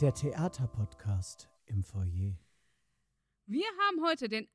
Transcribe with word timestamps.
Der 0.00 0.14
Theaterpodcast 0.14 1.48
im 1.66 1.82
Foyer. 1.82 2.38
Wir 3.46 3.66
haben 3.80 4.00
heute 4.06 4.28
den 4.28 4.46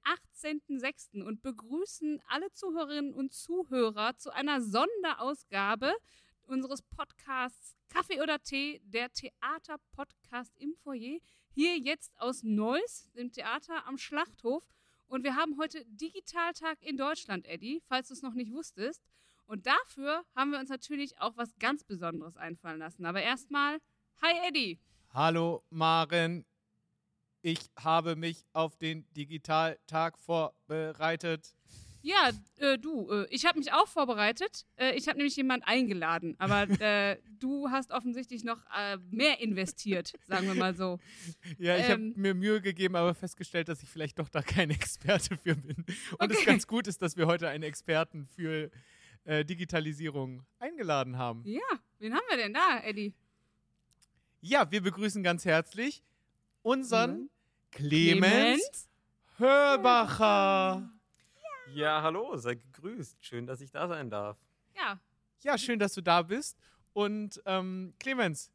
18.06. 0.42 1.22
und 1.22 1.42
begrüßen 1.42 2.22
alle 2.30 2.50
Zuhörerinnen 2.54 3.14
und 3.14 3.34
Zuhörer 3.34 4.16
zu 4.16 4.32
einer 4.32 4.62
Sonderausgabe 4.62 5.92
unseres 6.44 6.82
Podcasts 6.82 7.76
Kaffee 7.90 8.22
oder 8.22 8.42
Tee, 8.42 8.80
der 8.86 9.12
Theaterpodcast 9.12 10.56
im 10.60 10.76
Foyer. 10.76 11.20
Hier 11.50 11.78
jetzt 11.78 12.18
aus 12.22 12.44
Neuss, 12.44 13.12
dem 13.12 13.34
Theater 13.34 13.86
am 13.86 13.98
Schlachthof. 13.98 14.64
Und 15.08 15.26
wir 15.26 15.36
haben 15.36 15.58
heute 15.58 15.84
Digitaltag 15.88 16.82
in 16.82 16.96
Deutschland, 16.96 17.48
Eddie, 17.48 17.82
falls 17.90 18.08
du 18.08 18.14
es 18.14 18.22
noch 18.22 18.34
nicht 18.34 18.54
wusstest. 18.54 19.04
Und 19.46 19.68
dafür 19.68 20.24
haben 20.38 20.52
wir 20.52 20.60
uns 20.60 20.70
natürlich 20.70 21.20
auch 21.20 21.36
was 21.36 21.54
ganz 21.60 21.84
Besonderes 21.84 22.38
einfallen 22.38 22.80
lassen. 22.80 23.06
Aber 23.06 23.22
erstmal, 23.22 23.80
hi 24.22 24.48
Eddie. 24.48 24.80
Hallo 25.16 25.64
Maren, 25.70 26.44
ich 27.44 27.60
habe 27.80 28.16
mich 28.16 28.48
auf 28.52 28.78
den 28.78 29.06
Digitaltag 29.14 30.18
vorbereitet. 30.18 31.54
Ja, 32.02 32.32
äh, 32.58 32.80
du, 32.80 33.12
äh, 33.12 33.28
ich 33.30 33.46
habe 33.46 33.60
mich 33.60 33.72
auch 33.72 33.88
vorbereitet. 33.88 34.66
Äh, 34.76 34.96
ich 34.96 35.08
habe 35.08 35.18
nämlich 35.18 35.36
jemanden 35.36 35.66
eingeladen, 35.68 36.36
aber 36.40 36.64
äh, 36.82 37.18
du 37.40 37.70
hast 37.70 37.92
offensichtlich 37.92 38.44
noch 38.44 38.58
äh, 38.76 38.98
mehr 39.12 39.40
investiert, 39.40 40.14
sagen 40.24 40.48
wir 40.48 40.56
mal 40.56 40.76
so. 40.76 40.98
Ja, 41.60 41.78
ich 41.78 41.84
Ähm. 41.86 41.92
habe 41.92 42.20
mir 42.20 42.34
Mühe 42.34 42.60
gegeben, 42.60 42.96
aber 42.96 43.14
festgestellt, 43.14 43.70
dass 43.70 43.84
ich 43.84 43.90
vielleicht 43.90 44.18
doch 44.18 44.30
da 44.30 44.42
kein 44.42 44.70
Experte 44.72 45.38
für 45.38 45.56
bin. 45.56 45.86
Und 46.18 46.32
es 46.32 46.38
Okay. 46.38 46.46
ganz 46.46 46.66
gut 46.66 46.88
ist, 46.88 47.04
dass 47.04 47.18
wir 47.18 47.28
heute 47.28 47.48
einen 47.50 47.64
Experten 47.64 48.26
für 48.36 48.72
äh, 49.26 49.46
Digitalisierung 49.46 50.44
eingeladen 50.58 51.20
haben. 51.20 51.44
Ja, 51.46 51.62
wen 52.00 52.16
haben 52.16 52.26
wir 52.30 52.38
denn 52.38 52.54
da, 52.56 52.80
Eddie? 52.84 53.14
Ja, 54.46 54.70
wir 54.70 54.82
begrüßen 54.82 55.24
ganz 55.24 55.46
herzlich 55.46 56.04
unseren 56.64 57.22
Mhm. 57.22 57.30
Clemens 57.72 58.90
Hörbacher. 59.38 60.90
Ja, 61.74 62.02
hallo, 62.02 62.36
sei 62.36 62.56
gegrüßt. 62.56 63.24
Schön, 63.24 63.48
dass 63.48 63.62
ich 63.62 63.72
da 63.72 63.88
sein 63.88 64.10
darf. 64.10 64.38
Ja, 64.76 65.00
Ja, 65.44 65.58
schön, 65.58 65.80
dass 65.80 65.94
du 65.94 66.02
da 66.02 66.22
bist. 66.24 66.58
Und 66.92 67.42
ähm, 67.46 67.94
Clemens, 68.00 68.52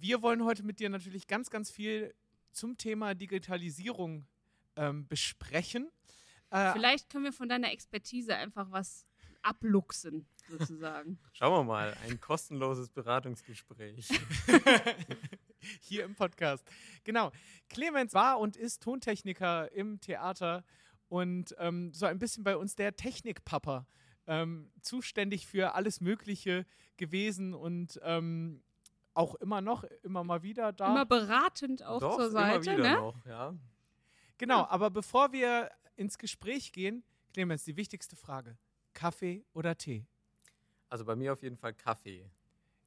wir 0.00 0.20
wollen 0.20 0.44
heute 0.44 0.64
mit 0.64 0.80
dir 0.80 0.88
natürlich 0.90 1.28
ganz, 1.28 1.48
ganz 1.48 1.70
viel 1.70 2.12
zum 2.50 2.76
Thema 2.76 3.14
Digitalisierung 3.14 4.26
ähm, 4.74 5.06
besprechen. 5.06 5.92
Äh, 6.50 6.72
vielleicht 6.72 7.08
können 7.08 7.22
wir 7.24 7.32
von 7.32 7.48
deiner 7.48 7.70
Expertise 7.70 8.34
einfach 8.36 8.68
was 8.72 9.06
abluchsen, 9.44 10.26
sozusagen. 10.48 11.18
Schauen 11.32 11.52
wir 11.52 11.64
mal, 11.64 11.96
ein 12.06 12.20
kostenloses 12.20 12.90
Beratungsgespräch. 12.90 14.08
hier 15.80 16.04
im 16.04 16.14
Podcast. 16.14 16.64
Genau. 17.04 17.30
Clemens 17.68 18.14
war 18.14 18.38
und 18.38 18.56
ist 18.56 18.82
Tontechniker 18.82 19.70
im 19.72 20.00
Theater 20.00 20.64
und 21.08 21.54
ähm, 21.58 21.92
so 21.92 22.06
ein 22.06 22.18
bisschen 22.18 22.44
bei 22.44 22.56
uns 22.56 22.74
der 22.74 22.96
Technikpapa. 22.96 23.86
Ähm, 24.26 24.70
zuständig 24.80 25.46
für 25.46 25.74
alles 25.74 26.00
Mögliche 26.00 26.64
gewesen 26.96 27.52
und 27.52 28.00
ähm, 28.02 28.62
auch 29.12 29.34
immer 29.36 29.60
noch, 29.60 29.84
immer 30.02 30.24
mal 30.24 30.42
wieder 30.42 30.72
da. 30.72 30.92
Immer 30.92 31.04
beratend 31.04 31.82
auch 31.82 32.00
Doch, 32.00 32.16
zur 32.16 32.30
Seite, 32.30 32.70
immer 32.70 32.78
wieder 32.78 32.90
ne? 32.90 32.96
noch, 32.96 33.26
ja. 33.26 33.54
Genau, 34.38 34.66
aber 34.66 34.90
bevor 34.90 35.32
wir 35.32 35.70
ins 35.96 36.16
Gespräch 36.18 36.72
gehen, 36.72 37.04
Clemens, 37.32 37.64
die 37.64 37.76
wichtigste 37.76 38.16
Frage. 38.16 38.56
Kaffee 38.94 39.44
oder 39.52 39.76
Tee? 39.76 40.06
Also 40.88 41.04
bei 41.04 41.16
mir 41.16 41.32
auf 41.32 41.42
jeden 41.42 41.56
Fall 41.56 41.74
Kaffee. 41.74 42.30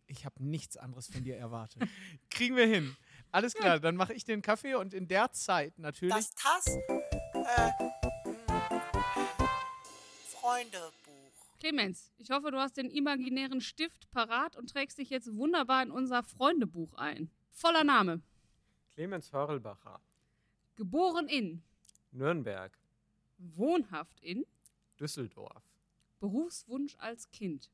Ich 0.08 0.25
habe 0.25 0.41
nichts 0.41 0.77
anderes 0.77 1.08
von 1.08 1.23
dir 1.23 1.36
erwartet. 1.38 1.83
Kriegen 2.30 2.55
wir 2.55 2.65
hin. 2.65 2.95
Alles 3.31 3.54
klar, 3.54 3.80
dann 3.80 3.98
mache 3.98 4.14
ich 4.14 4.23
den 4.23 4.42
Kaffee 4.42 4.76
und 4.76 4.93
in 4.93 5.08
der 5.08 5.31
Zeit 5.33 5.77
natürlich. 5.77 6.15
Das 6.15 6.33
Tass 6.33 6.67
äh, 6.67 7.71
Freundebuch. 10.30 11.27
Clemens, 11.59 12.11
ich 12.17 12.30
hoffe, 12.30 12.52
du 12.52 12.58
hast 12.58 12.77
den 12.77 12.89
imaginären 12.89 13.60
Stift 13.60 14.10
parat 14.11 14.55
und 14.55 14.70
trägst 14.70 14.98
dich 14.98 15.10
jetzt 15.10 15.36
wunderbar 15.36 15.83
in 15.83 15.92
unser 15.92 16.23
Freundebuch 16.23 16.93
ein. 16.93 17.30
Voller 17.52 17.83
Name. 17.83 18.21
Clemens 18.93 19.33
Hörlbacher, 19.33 19.99
Geboren 20.76 21.27
in, 21.27 21.64
Nürnberg, 22.11 22.77
wohnhaft 23.37 24.20
in, 24.21 24.45
Düsseldorf. 24.99 25.67
Berufswunsch 26.20 26.95
als 27.00 27.30
Kind. 27.32 27.72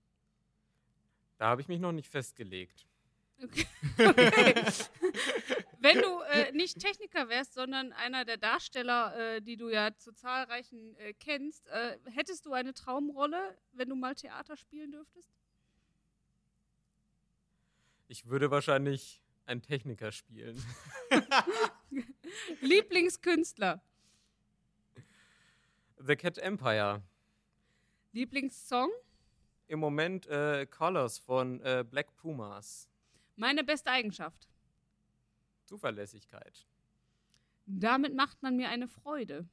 Da 1.38 1.48
habe 1.48 1.62
ich 1.62 1.68
mich 1.68 1.80
noch 1.80 1.92
nicht 1.92 2.10
festgelegt. 2.10 2.88
Okay. 3.42 3.66
okay. 3.98 4.56
Wenn 5.80 6.02
du 6.02 6.22
äh, 6.30 6.52
nicht 6.54 6.80
Techniker 6.80 7.28
wärst, 7.28 7.54
sondern 7.56 7.92
einer 7.92 8.24
der 8.24 8.38
Darsteller, 8.38 9.36
äh, 9.36 9.42
die 9.42 9.58
du 9.58 9.70
ja 9.70 9.94
zu 9.98 10.14
zahlreichen 10.14 10.96
äh, 10.96 11.14
kennst, 11.14 11.68
äh, 11.68 11.98
hättest 12.12 12.46
du 12.46 12.54
eine 12.54 12.74
Traumrolle, 12.74 13.58
wenn 13.74 13.90
du 13.90 13.96
mal 13.96 14.16
Theater 14.16 14.56
spielen 14.56 14.92
dürftest? 14.92 15.30
Ich 18.08 18.28
würde 18.28 18.50
wahrscheinlich 18.50 19.22
einen 19.46 19.62
Techniker 19.62 20.12
spielen. 20.14 20.64
Lieblingskünstler, 22.62 23.82
The 26.06 26.16
Cat 26.16 26.38
Empire. 26.38 27.02
Lieblingssong, 28.14 28.92
Im 29.68 29.80
Moment 29.80 30.28
äh, 30.28 30.68
Colors 30.68 31.18
von 31.18 31.60
äh, 31.62 31.84
Black 31.84 32.16
Pumas. 32.16 32.88
meine 33.36 33.64
beste 33.64 33.90
Eigenschaft. 33.90 34.48
Zuverlässigkeit. 35.66 36.68
Damit 37.66 38.14
macht 38.14 38.44
man 38.44 38.56
mir 38.56 38.70
eine 38.70 38.88
Freude. 38.88 39.48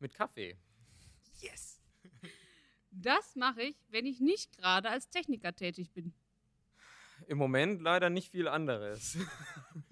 Mit 0.00 0.12
Kaffee. 0.12 0.56
Yes! 1.40 1.80
Das 2.90 3.36
mache 3.36 3.62
ich, 3.62 3.76
wenn 3.90 4.04
ich 4.04 4.18
nicht 4.18 4.56
gerade 4.58 4.90
als 4.90 5.08
Techniker 5.10 5.54
tätig 5.54 5.92
bin. 5.92 6.12
Im 7.28 7.38
Moment 7.38 7.80
leider 7.80 8.10
nicht 8.10 8.30
viel 8.30 8.48
anderes. 8.48 9.16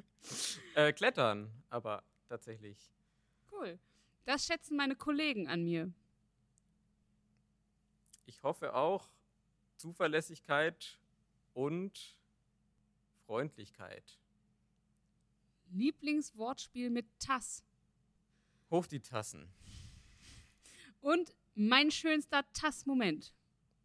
äh, 0.75 0.93
klettern, 0.93 1.53
aber 1.71 2.03
tatsächlich. 2.29 2.79
Cool. 3.53 3.79
Das 4.25 4.45
schätzen 4.47 4.77
meine 4.77 4.97
Kollegen 4.97 5.47
an 5.47 5.63
mir. 5.63 5.93
Ich 8.37 8.43
hoffe 8.43 8.75
auch 8.75 9.09
Zuverlässigkeit 9.77 11.01
und 11.55 12.19
Freundlichkeit. 13.25 14.21
Lieblingswortspiel 15.71 16.91
mit 16.91 17.07
Tass. 17.19 17.65
Hoch 18.71 18.87
die 18.87 19.01
Tassen. 19.01 19.49
Und 21.01 21.35
mein 21.55 21.91
schönster 21.91 22.45
Tass-Moment. 22.53 23.33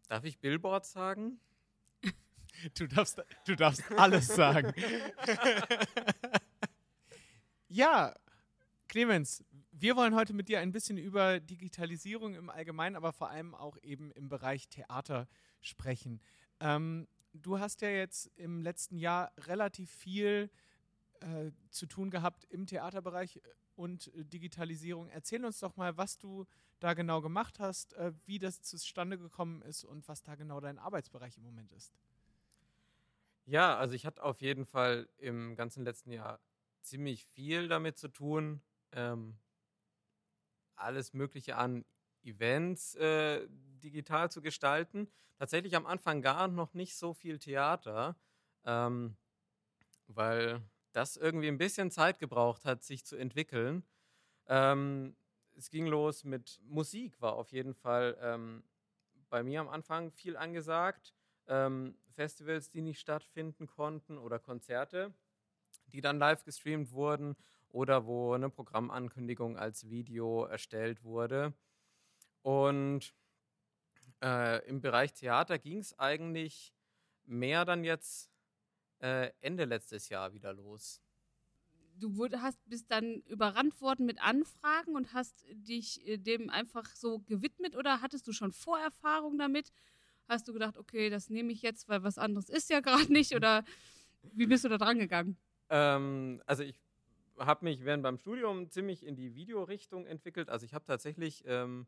Darf 0.10 0.26
ich 0.26 0.38
Billboard 0.38 0.86
sagen? 0.86 1.40
Du 2.76 2.86
darfst, 2.86 3.20
du 3.48 3.56
darfst 3.56 3.90
alles 3.94 4.28
sagen. 4.28 4.72
ja, 7.70 8.14
Clemens, 8.88 9.44
wir 9.82 9.96
wollen 9.96 10.14
heute 10.14 10.34
mit 10.34 10.48
dir 10.48 10.60
ein 10.60 10.72
bisschen 10.72 10.98
über 11.00 11.40
Digitalisierung 11.40 12.36
im 12.36 12.52
Allgemeinen, 12.52 12.96
aber 12.96 13.12
vor 13.14 13.32
allem 13.32 13.56
auch 13.56 13.78
eben 13.82 14.12
im 14.12 14.30
Bereich 14.30 14.70
Theater 14.70 15.28
sprechen. 15.60 16.22
Ähm, 16.60 17.08
du 17.34 17.58
hast 17.58 17.82
ja 17.82 17.90
jetzt 17.90 18.28
im 18.36 18.62
letzten 18.62 19.00
Jahr 19.00 19.32
relativ 19.40 19.90
viel 19.90 20.52
äh, 21.22 21.52
zu 21.72 21.88
tun 21.88 22.12
gehabt 22.12 22.46
im 22.46 22.68
Theaterbereich 22.68 23.42
und 23.76 24.14
äh, 24.14 24.24
Digitalisierung. 24.24 25.10
Erzähl 25.10 25.44
uns 25.44 25.60
doch 25.60 25.76
mal, 25.78 25.98
was 25.98 26.20
du 26.20 26.46
da 26.80 26.94
genau 26.94 27.22
gemacht 27.22 27.60
hast, 27.60 27.94
äh, 27.94 28.14
wie 28.26 28.38
das 28.38 28.62
zustande 28.62 29.18
gekommen 29.18 29.64
ist 29.64 29.84
und 29.84 30.08
was 30.08 30.22
da 30.22 30.36
genau 30.36 30.60
dein 30.60 30.78
Arbeitsbereich 30.78 31.38
im 31.38 31.44
Moment 31.44 31.72
ist. 31.72 31.92
Ja, 33.48 33.78
also 33.78 33.96
ich 33.96 34.06
hatte 34.06 34.22
auf 34.22 34.42
jeden 34.42 34.66
Fall 34.66 35.10
im 35.18 35.56
ganzen 35.56 35.84
letzten 35.84 36.12
Jahr 36.12 36.40
ziemlich 36.82 37.26
viel 37.26 37.68
damit 37.68 37.98
zu 37.98 38.10
tun. 38.10 38.62
Ähm, 38.92 39.40
alles 40.82 41.14
Mögliche 41.14 41.58
an 41.58 41.86
Events 42.24 42.96
äh, 42.96 43.48
digital 43.50 44.30
zu 44.32 44.42
gestalten. 44.42 45.08
Tatsächlich 45.38 45.76
am 45.76 45.86
Anfang 45.86 46.22
gar 46.22 46.48
noch 46.48 46.74
nicht 46.74 46.96
so 46.96 47.14
viel 47.14 47.40
Theater, 47.40 48.16
ähm, 48.64 49.16
weil 50.08 50.62
das 50.92 51.18
irgendwie 51.18 51.48
ein 51.48 51.58
bisschen 51.58 51.90
Zeit 51.90 52.20
gebraucht 52.20 52.66
hat, 52.66 52.84
sich 52.84 53.06
zu 53.06 53.16
entwickeln. 53.16 53.84
Ähm, 54.48 55.16
es 55.58 55.70
ging 55.70 55.88
los 55.88 56.24
mit 56.24 56.60
Musik, 56.64 57.20
war 57.22 57.34
auf 57.34 57.52
jeden 57.52 57.74
Fall 57.74 58.18
ähm, 58.22 58.64
bei 59.30 59.44
mir 59.44 59.62
am 59.62 59.70
Anfang 59.70 60.12
viel 60.12 60.38
angesagt. 60.38 61.14
Ähm, 61.48 61.98
Festivals, 62.10 62.70
die 62.70 62.82
nicht 62.82 63.00
stattfinden 63.00 63.68
konnten 63.68 64.18
oder 64.18 64.38
Konzerte, 64.38 65.14
die 65.88 66.02
dann 66.02 66.20
live 66.20 66.44
gestreamt 66.44 66.92
wurden 66.92 67.36
oder 67.74 68.06
wo 68.06 68.34
eine 68.34 68.50
Programmankündigung 68.50 69.58
als 69.58 69.90
Video 69.90 70.46
erstellt 70.46 71.04
wurde. 71.04 71.54
Und 72.42 73.14
äh, 74.24 74.66
im 74.68 74.82
Bereich 74.82 75.14
Theater 75.14 75.60
ging 75.60 75.80
es 75.80 75.98
eigentlich 75.98 76.74
mehr 77.26 77.66
dann 77.66 77.84
jetzt 77.84 78.32
äh, 79.00 79.32
Ende 79.42 79.66
letztes 79.66 80.10
Jahr 80.10 80.34
wieder 80.34 80.54
los. 80.54 81.02
Du 81.98 82.16
wurde, 82.16 82.42
hast, 82.42 82.58
bist 82.66 82.90
dann 82.90 83.22
überrannt 83.28 83.80
worden 83.82 84.06
mit 84.06 84.22
Anfragen 84.22 84.96
und 84.96 85.14
hast 85.14 85.46
dich 85.52 86.06
äh, 86.08 86.18
dem 86.18 86.50
einfach 86.50 86.86
so 86.96 87.20
gewidmet 87.20 87.76
oder 87.76 88.02
hattest 88.02 88.28
du 88.28 88.32
schon 88.32 88.52
Vorerfahrung 88.52 89.38
damit? 89.38 89.72
Hast 90.28 90.48
du 90.48 90.54
gedacht, 90.54 90.78
okay, 90.78 91.10
das 91.10 91.30
nehme 91.30 91.52
ich 91.52 91.62
jetzt, 91.62 91.90
weil 91.90 92.04
was 92.04 92.18
anderes 92.18 92.50
ist 92.50 92.70
ja 92.70 92.80
gerade 92.82 93.12
nicht 93.12 93.36
oder 93.36 93.64
wie 94.34 94.48
bist 94.48 94.64
du 94.64 94.70
da 94.70 94.78
dran 94.78 95.00
gegangen? 95.00 95.38
Ähm, 95.70 96.42
also 96.46 96.64
ich 96.64 96.80
habe 97.38 97.66
mich 97.66 97.86
während 97.86 98.04
beim 98.04 98.18
Studium 98.18 98.70
ziemlich 98.70 99.06
in 99.06 99.16
die 99.16 99.36
Videorichtung 99.36 100.06
entwickelt. 100.06 100.50
Also 100.50 100.66
ich 100.66 100.74
habe 100.74 100.86
tatsächlich, 100.86 101.44
ähm, 101.46 101.88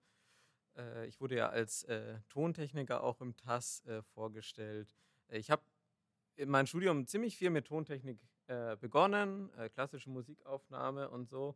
äh, 0.78 1.08
ich 1.08 1.20
wurde 1.22 1.36
ja 1.36 1.50
als 1.50 1.84
äh, 1.84 2.20
Tontechniker 2.30 3.04
auch 3.04 3.22
im 3.22 3.36
TAS 3.36 3.82
äh, 3.86 4.02
vorgestellt. 4.02 4.96
Ich 5.30 5.52
habe 5.52 5.64
in 6.36 6.50
meinem 6.50 6.68
Studium 6.68 7.06
ziemlich 7.08 7.38
viel 7.38 7.50
mit 7.50 7.68
Tontechnik 7.68 8.20
äh, 8.48 8.76
begonnen, 8.78 9.54
äh, 9.58 9.70
klassische 9.70 10.10
Musikaufnahme 10.10 11.10
und 11.10 11.30
so. 11.30 11.56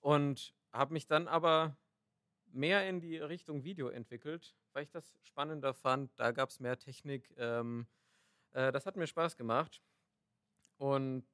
Und 0.00 0.54
habe 0.72 0.92
mich 0.92 1.06
dann 1.06 1.28
aber 1.28 1.76
mehr 2.52 2.88
in 2.88 3.00
die 3.00 3.18
Richtung 3.18 3.64
Video 3.64 3.88
entwickelt, 3.88 4.56
weil 4.72 4.84
ich 4.84 4.90
das 4.90 5.18
spannender 5.22 5.74
fand. 5.74 6.18
Da 6.18 6.32
gab 6.32 6.50
es 6.50 6.60
mehr 6.60 6.78
Technik. 6.78 7.34
Ähm, 7.36 7.86
äh, 8.52 8.72
das 8.72 8.86
hat 8.86 8.96
mir 8.96 9.06
Spaß 9.06 9.36
gemacht. 9.36 9.82
Und 10.76 11.26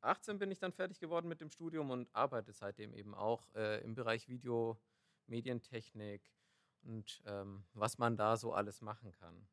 2018 0.00 0.38
bin 0.38 0.50
ich 0.50 0.58
dann 0.58 0.72
fertig 0.72 1.00
geworden 1.00 1.28
mit 1.28 1.40
dem 1.40 1.50
Studium 1.50 1.90
und 1.90 2.08
arbeite 2.14 2.52
seitdem 2.52 2.94
eben 2.94 3.14
auch 3.14 3.48
äh, 3.54 3.82
im 3.84 3.94
Bereich 3.94 4.28
Video, 4.28 4.78
Medientechnik 5.26 6.22
und 6.82 7.22
ähm, 7.26 7.64
was 7.74 7.98
man 7.98 8.16
da 8.16 8.36
so 8.36 8.52
alles 8.52 8.80
machen 8.80 9.12
kann. 9.12 9.46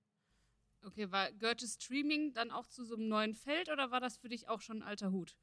Okay, 0.83 1.11
war, 1.11 1.31
gehörte 1.31 1.67
Streaming 1.67 2.33
dann 2.33 2.51
auch 2.51 2.67
zu 2.67 2.85
so 2.85 2.95
einem 2.95 3.07
neuen 3.07 3.33
Feld 3.33 3.69
oder 3.69 3.89
war 3.89 3.99
das 3.99 4.17
für 4.17 4.29
dich 4.29 4.47
auch 4.47 4.61
schon 4.61 4.79
ein 4.79 4.87
alter 4.87 5.11
Hut? 5.11 5.35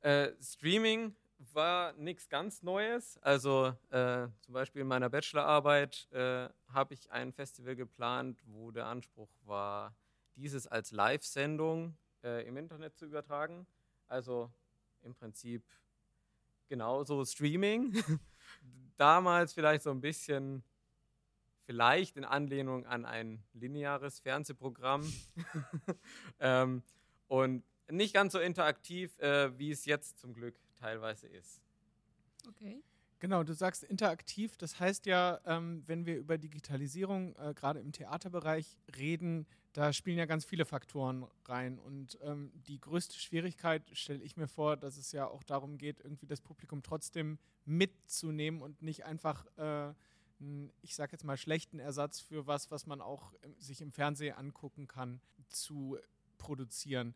Äh, 0.00 0.32
Streaming 0.40 1.16
war 1.52 1.92
nichts 1.94 2.28
ganz 2.28 2.62
Neues. 2.62 3.18
Also 3.18 3.74
äh, 3.90 4.28
zum 4.40 4.54
Beispiel 4.54 4.82
in 4.82 4.88
meiner 4.88 5.10
Bachelorarbeit 5.10 6.08
äh, 6.12 6.48
habe 6.68 6.94
ich 6.94 7.10
ein 7.10 7.32
Festival 7.32 7.74
geplant, 7.74 8.40
wo 8.46 8.70
der 8.70 8.86
Anspruch 8.86 9.30
war, 9.44 9.96
dieses 10.36 10.68
als 10.68 10.92
Live-Sendung 10.92 11.96
äh, 12.22 12.46
im 12.46 12.56
Internet 12.56 12.96
zu 12.96 13.06
übertragen. 13.06 13.66
Also 14.12 14.52
im 15.04 15.14
Prinzip 15.14 15.62
genauso 16.68 17.24
Streaming. 17.24 17.94
Damals 18.98 19.54
vielleicht 19.54 19.82
so 19.82 19.90
ein 19.90 20.02
bisschen, 20.02 20.62
vielleicht 21.62 22.18
in 22.18 22.26
Anlehnung 22.26 22.84
an 22.84 23.06
ein 23.06 23.42
lineares 23.54 24.20
Fernsehprogramm. 24.20 25.10
ähm, 26.40 26.82
und 27.26 27.64
nicht 27.90 28.12
ganz 28.12 28.34
so 28.34 28.38
interaktiv, 28.38 29.18
äh, 29.18 29.58
wie 29.58 29.70
es 29.70 29.86
jetzt 29.86 30.18
zum 30.18 30.34
Glück 30.34 30.56
teilweise 30.76 31.26
ist. 31.28 31.62
Okay. 32.46 32.82
Genau, 33.18 33.44
du 33.44 33.54
sagst 33.54 33.82
interaktiv. 33.82 34.58
Das 34.58 34.78
heißt 34.78 35.06
ja, 35.06 35.40
ähm, 35.46 35.84
wenn 35.86 36.04
wir 36.04 36.18
über 36.18 36.36
Digitalisierung 36.36 37.34
äh, 37.36 37.54
gerade 37.54 37.80
im 37.80 37.92
Theaterbereich 37.92 38.76
reden, 38.94 39.46
da 39.72 39.92
spielen 39.92 40.18
ja 40.18 40.26
ganz 40.26 40.44
viele 40.44 40.64
Faktoren 40.64 41.26
rein. 41.46 41.78
Und 41.78 42.18
ähm, 42.22 42.52
die 42.66 42.80
größte 42.80 43.18
Schwierigkeit 43.18 43.82
stelle 43.92 44.22
ich 44.22 44.36
mir 44.36 44.48
vor, 44.48 44.76
dass 44.76 44.96
es 44.96 45.12
ja 45.12 45.26
auch 45.26 45.42
darum 45.42 45.78
geht, 45.78 46.00
irgendwie 46.00 46.26
das 46.26 46.40
Publikum 46.40 46.82
trotzdem 46.82 47.38
mitzunehmen 47.64 48.60
und 48.60 48.82
nicht 48.82 49.04
einfach, 49.04 49.46
äh, 49.56 49.92
ich 50.82 50.94
sage 50.94 51.12
jetzt 51.12 51.24
mal, 51.24 51.36
schlechten 51.36 51.78
Ersatz 51.78 52.20
für 52.20 52.46
was, 52.46 52.70
was 52.70 52.86
man 52.86 53.00
auch 53.00 53.32
äh, 53.34 53.48
sich 53.58 53.80
im 53.80 53.92
Fernsehen 53.92 54.36
angucken 54.36 54.88
kann, 54.88 55.20
zu 55.48 55.98
produzieren. 56.36 57.14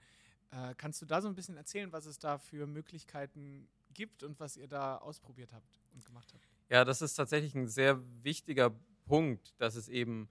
Äh, 0.51 0.75
kannst 0.77 1.03
du 1.03 1.07
da 1.07 1.21
so 1.21 1.29
ein 1.29 1.35
bisschen 1.35 1.57
erzählen, 1.57 1.93
was 1.93 2.07
es 2.07 2.19
da 2.19 2.39
für 2.39 2.67
Möglichkeiten 2.67 3.69
gibt 3.93 4.23
und 4.23 4.41
was 4.41 4.57
ihr 4.57 4.69
da 4.69 4.99
ausprobiert 4.99 5.53
habt 5.53 5.79
und 5.93 6.05
gemacht 6.05 6.33
habt? 6.33 6.45
Ja, 6.69 6.85
das 6.85 7.03
ist 7.03 7.15
tatsächlich 7.15 7.55
ein 7.55 7.69
sehr 7.69 8.01
wichtiger 8.23 8.75
Punkt, 9.05 9.55
dass 9.59 9.75
es 9.75 9.89
eben 9.89 10.29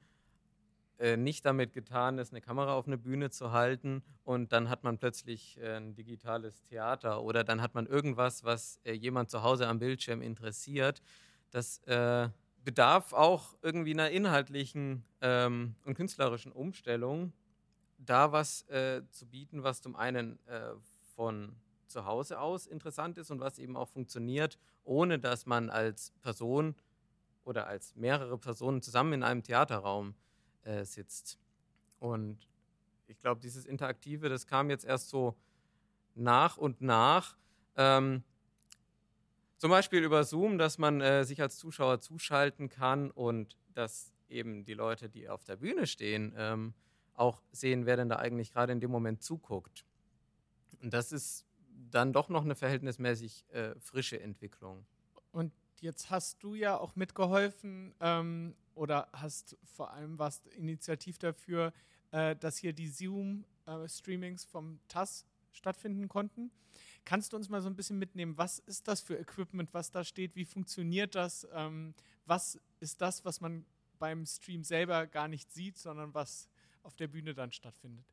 äh, 0.97 1.17
nicht 1.17 1.45
damit 1.45 1.73
getan 1.73 2.17
ist, 2.17 2.31
eine 2.31 2.41
Kamera 2.41 2.73
auf 2.73 2.87
eine 2.87 2.97
Bühne 2.97 3.29
zu 3.29 3.51
halten 3.51 4.01
und 4.23 4.53
dann 4.53 4.69
hat 4.69 4.83
man 4.83 4.97
plötzlich 4.97 5.59
äh, 5.59 5.75
ein 5.75 5.93
digitales 5.93 6.63
Theater 6.63 7.21
oder 7.21 7.43
dann 7.43 7.61
hat 7.61 7.75
man 7.75 7.85
irgendwas, 7.85 8.45
was 8.45 8.79
äh, 8.85 8.93
jemand 8.93 9.29
zu 9.29 9.43
Hause 9.43 9.67
am 9.67 9.79
Bildschirm 9.79 10.21
interessiert. 10.21 11.01
Das 11.51 11.79
äh, 11.79 12.29
bedarf 12.63 13.11
auch 13.11 13.55
irgendwie 13.61 13.93
einer 13.93 14.09
inhaltlichen 14.09 15.03
ähm, 15.19 15.75
und 15.83 15.95
künstlerischen 15.95 16.51
Umstellung 16.51 17.33
da 17.97 18.31
was 18.31 18.65
zu 19.11 19.25
bieten, 19.25 19.63
was 19.63 19.81
zum 19.81 19.95
einen 19.95 20.37
von 21.15 21.55
zu 21.87 22.05
Hause 22.05 22.39
aus 22.39 22.67
interessant 22.67 23.17
ist 23.17 23.31
und 23.31 23.39
was 23.39 23.57
eben 23.57 23.77
auch 23.77 23.87
funktioniert, 23.87 24.59
ohne 24.83 25.17
dass 25.17 25.45
man 25.45 25.69
als 25.69 26.11
Person 26.21 26.75
oder 27.45 27.67
als 27.67 27.95
mehrere 27.95 28.37
Personen 28.37 28.81
zusammen 28.81 29.13
in 29.13 29.23
einem 29.23 29.43
Theaterraum 29.43 30.13
äh, 30.65 30.83
sitzt. 30.83 31.39
Und 31.99 32.49
ich 33.07 33.19
glaube, 33.19 33.41
dieses 33.41 33.65
Interaktive, 33.65 34.29
das 34.29 34.45
kam 34.45 34.69
jetzt 34.69 34.85
erst 34.85 35.09
so 35.09 35.35
nach 36.13 36.57
und 36.57 36.81
nach. 36.81 37.37
Ähm, 37.77 38.23
zum 39.57 39.71
Beispiel 39.71 40.03
über 40.03 40.23
Zoom, 40.23 40.57
dass 40.57 40.77
man 40.77 41.01
äh, 41.01 41.23
sich 41.23 41.41
als 41.41 41.57
Zuschauer 41.57 42.01
zuschalten 42.01 42.69
kann 42.69 43.09
und 43.11 43.57
dass 43.73 44.13
eben 44.29 44.65
die 44.65 44.73
Leute, 44.73 45.09
die 45.09 45.29
auf 45.29 45.43
der 45.43 45.55
Bühne 45.57 45.87
stehen, 45.87 46.33
ähm, 46.37 46.73
auch 47.13 47.41
sehen, 47.51 47.85
wer 47.85 47.95
denn 47.95 48.09
da 48.09 48.17
eigentlich 48.17 48.51
gerade 48.51 48.73
in 48.73 48.79
dem 48.79 48.91
Moment 48.91 49.23
zuguckt. 49.23 49.85
Und 50.81 50.93
das 50.93 51.11
ist 51.11 51.45
dann 51.91 52.13
doch 52.13 52.29
noch 52.29 52.43
eine 52.43 52.55
verhältnismäßig 52.55 53.45
äh, 53.49 53.75
frische 53.79 54.19
Entwicklung. 54.19 54.85
Und 55.31 55.53
jetzt 55.79 56.09
hast 56.09 56.43
du 56.43 56.55
ja 56.55 56.77
auch 56.77 56.95
mitgeholfen 56.95 57.93
ähm, 57.99 58.55
oder 58.75 59.09
hast 59.13 59.57
vor 59.63 59.91
allem 59.91 60.19
was 60.19 60.45
initiativ 60.57 61.17
dafür, 61.17 61.73
äh, 62.11 62.35
dass 62.35 62.57
hier 62.57 62.73
die 62.73 62.87
Zoom-Streamings 62.87 64.45
äh, 64.45 64.47
vom 64.47 64.79
TAS 64.87 65.25
stattfinden 65.51 66.07
konnten. 66.07 66.51
Kannst 67.05 67.33
du 67.33 67.37
uns 67.37 67.49
mal 67.49 67.61
so 67.61 67.69
ein 67.69 67.75
bisschen 67.75 67.97
mitnehmen, 67.97 68.37
was 68.37 68.59
ist 68.59 68.87
das 68.87 69.01
für 69.01 69.17
Equipment, 69.17 69.73
was 69.73 69.91
da 69.91 70.03
steht, 70.03 70.35
wie 70.35 70.45
funktioniert 70.45 71.15
das, 71.15 71.47
ähm, 71.53 71.93
was 72.25 72.59
ist 72.79 73.01
das, 73.01 73.23
was 73.25 73.41
man 73.41 73.65
beim 73.99 74.25
Stream 74.25 74.63
selber 74.63 75.07
gar 75.07 75.27
nicht 75.27 75.51
sieht, 75.51 75.77
sondern 75.77 76.13
was 76.13 76.49
auf 76.83 76.95
der 76.95 77.07
Bühne 77.07 77.33
dann 77.33 77.51
stattfindet. 77.51 78.05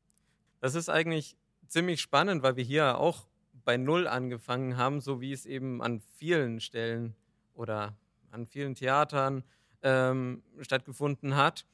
Das 0.60 0.74
ist 0.74 0.88
eigentlich 0.88 1.36
ziemlich 1.66 2.00
spannend, 2.00 2.42
weil 2.42 2.56
wir 2.56 2.64
hier 2.64 2.98
auch 2.98 3.26
bei 3.64 3.76
Null 3.76 4.06
angefangen 4.06 4.76
haben, 4.76 5.00
so 5.00 5.20
wie 5.20 5.32
es 5.32 5.46
eben 5.46 5.82
an 5.82 6.00
vielen 6.00 6.60
Stellen 6.60 7.14
oder 7.54 7.96
an 8.30 8.46
vielen 8.46 8.74
Theatern 8.74 9.44
ähm, 9.82 10.42
stattgefunden 10.60 11.36
hat. 11.36 11.66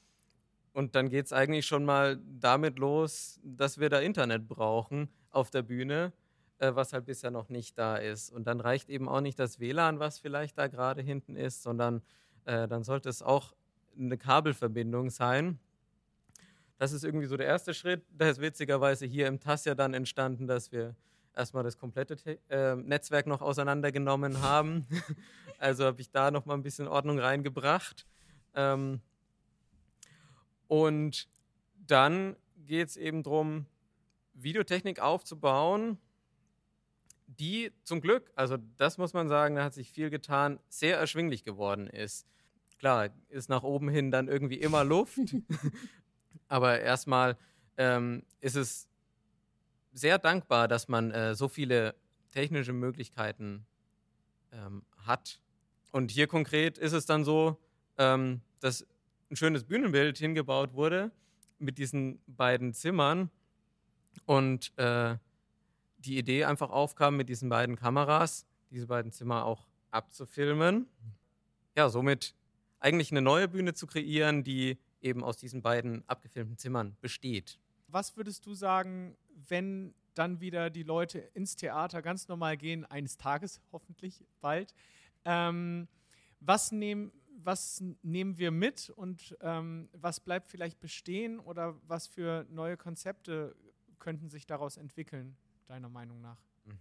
Und 0.73 0.95
dann 0.95 1.09
geht 1.09 1.27
es 1.27 1.33
eigentlich 1.33 1.67
schon 1.67 1.85
mal 1.85 2.19
damit 2.41 2.79
los, 2.79 3.41
dass 3.43 3.79
wir 3.79 3.88
da 3.88 3.99
Internet 4.00 4.49
brauchen 4.49 5.09
auf 5.31 5.50
der 5.50 5.62
Bühne, 5.62 6.12
äh, 6.59 6.75
was 6.75 6.93
halt 6.93 7.07
bisher 7.07 7.31
noch 7.31 7.49
nicht 7.49 7.79
da 7.79 7.97
ist. 7.97 8.31
Und 8.31 8.47
dann 8.47 8.61
reicht 8.61 8.88
eben 8.88 9.09
auch 9.09 9.21
nicht 9.21 9.38
das 9.38 9.61
WLAN, 9.61 9.99
was 9.99 10.19
vielleicht 10.19 10.59
da 10.59 10.69
gerade 10.69 11.03
hinten 11.03 11.37
ist, 11.37 11.62
sondern 11.62 12.03
äh, 12.45 12.69
dann 12.69 12.85
sollte 12.85 13.09
es 13.09 13.23
auch 13.23 13.55
eine 13.99 14.17
Kabelverbindung 14.17 15.11
sein. 15.11 15.59
Das 16.79 16.93
ist 16.93 17.05
irgendwie 17.05 17.27
so 17.27 17.37
der 17.37 17.47
erste 17.47 17.75
Schritt. 17.75 18.05
Da 18.17 18.29
ist 18.29 18.41
witzigerweise 18.41 19.05
hier 19.05 19.27
im 19.27 19.41
TAS 19.41 19.65
ja 19.65 19.75
dann 19.75 19.95
entstanden, 19.95 20.47
dass 20.47 20.71
wir 20.71 20.95
erstmal 21.38 21.64
das 21.64 21.78
komplette 21.78 22.38
äh, 22.50 22.75
Netzwerk 22.76 23.26
noch 23.26 23.40
auseinandergenommen 23.40 24.42
haben. 24.42 24.87
also 25.59 25.87
habe 25.87 26.00
ich 26.00 26.11
da 26.11 26.30
noch 26.30 26.45
mal 26.45 26.54
ein 26.54 26.62
bisschen 26.62 26.88
Ordnung 26.88 27.18
reingebracht. 27.18 28.07
Ähm, 28.54 29.00
und 30.66 31.28
dann 31.87 32.37
geht 32.66 32.88
es 32.88 32.97
eben 32.97 33.23
darum, 33.23 33.66
Videotechnik 34.35 35.00
aufzubauen, 35.00 35.99
die 37.26 37.73
zum 37.83 38.00
Glück, 38.00 38.30
also 38.35 38.57
das 38.76 38.99
muss 38.99 39.12
man 39.12 39.28
sagen, 39.28 39.57
da 39.57 39.64
hat 39.64 39.75
sich 39.75 39.90
viel 39.90 40.11
getan, 40.11 40.61
sehr 40.68 40.99
erschwinglich 40.99 41.45
geworden 41.45 41.87
ist. 41.87 42.26
Klar, 42.78 43.09
ist 43.28 43.49
nach 43.49 43.62
oben 43.62 43.88
hin 43.88 44.11
dann 44.11 44.28
irgendwie 44.28 44.61
immer 44.61 44.85
Luft, 44.85 45.18
Aber 46.49 46.80
erstmal 46.80 47.37
ähm, 47.76 48.23
ist 48.40 48.57
es 48.57 48.88
sehr 49.92 50.18
dankbar, 50.18 50.68
dass 50.68 50.88
man 50.88 51.11
äh, 51.11 51.35
so 51.35 51.49
viele 51.49 51.95
technische 52.30 52.73
Möglichkeiten 52.73 53.66
ähm, 54.52 54.83
hat. 54.99 55.40
Und 55.92 56.11
hier 56.11 56.26
konkret 56.26 56.78
ist 56.78 56.92
es 56.92 57.07
dann 57.07 57.25
so, 57.25 57.57
ähm, 57.97 58.40
dass 58.61 58.87
ein 59.30 59.37
schönes 59.37 59.64
Bühnenbild 59.64 60.18
hingebaut 60.18 60.75
wurde 60.75 61.11
mit 61.59 61.78
diesen 61.78 62.21
beiden 62.26 62.73
Zimmern 62.75 63.30
und 64.26 64.76
äh, 64.78 65.16
die 65.99 66.18
Idee 66.18 66.45
einfach 66.45 66.71
aufkam, 66.71 67.16
mit 67.16 67.28
diesen 67.28 67.49
beiden 67.49 67.76
Kameras 67.76 68.47
diese 68.71 68.87
beiden 68.87 69.12
Zimmer 69.12 69.45
auch 69.45 69.66
abzufilmen. 69.90 70.87
Ja, 71.76 71.88
somit 71.88 72.35
eigentlich 72.80 73.11
eine 73.11 73.23
neue 73.23 73.49
Bühne 73.49 73.75
zu 73.75 73.87
kreieren, 73.87 74.45
die 74.45 74.78
eben 75.00 75.25
aus 75.25 75.37
diesen 75.37 75.62
beiden 75.62 76.07
abgefilmten 76.09 76.59
Zimmern 76.59 76.97
besteht. 77.00 77.59
Was 77.88 78.16
würdest 78.16 78.45
du 78.47 78.54
sagen, 78.54 79.16
wenn 79.49 79.95
dann 80.14 80.40
wieder 80.40 80.71
die 80.71 80.83
Leute 80.83 81.18
ins 81.18 81.57
Theater 81.57 82.02
ganz 82.02 82.28
normal 82.28 82.57
gehen, 82.57 82.85
eines 82.85 83.16
Tages 83.16 83.61
hoffentlich 83.73 84.25
bald? 84.40 84.75
Ähm, 85.25 85.88
was, 86.40 86.73
nehm, 86.73 87.12
was 87.37 87.83
nehmen 88.02 88.38
wir 88.38 88.50
mit 88.50 88.90
und 88.90 89.37
ähm, 89.40 89.88
was 89.92 90.21
bleibt 90.21 90.49
vielleicht 90.49 90.80
bestehen 90.80 91.38
oder 91.38 91.76
was 91.87 92.07
für 92.07 92.47
neue 92.50 92.76
Konzepte 92.76 93.54
könnten 93.99 94.28
sich 94.28 94.47
daraus 94.47 94.76
entwickeln, 94.76 95.37
deiner 95.66 95.88
Meinung 95.88 96.21
nach? 96.21 96.38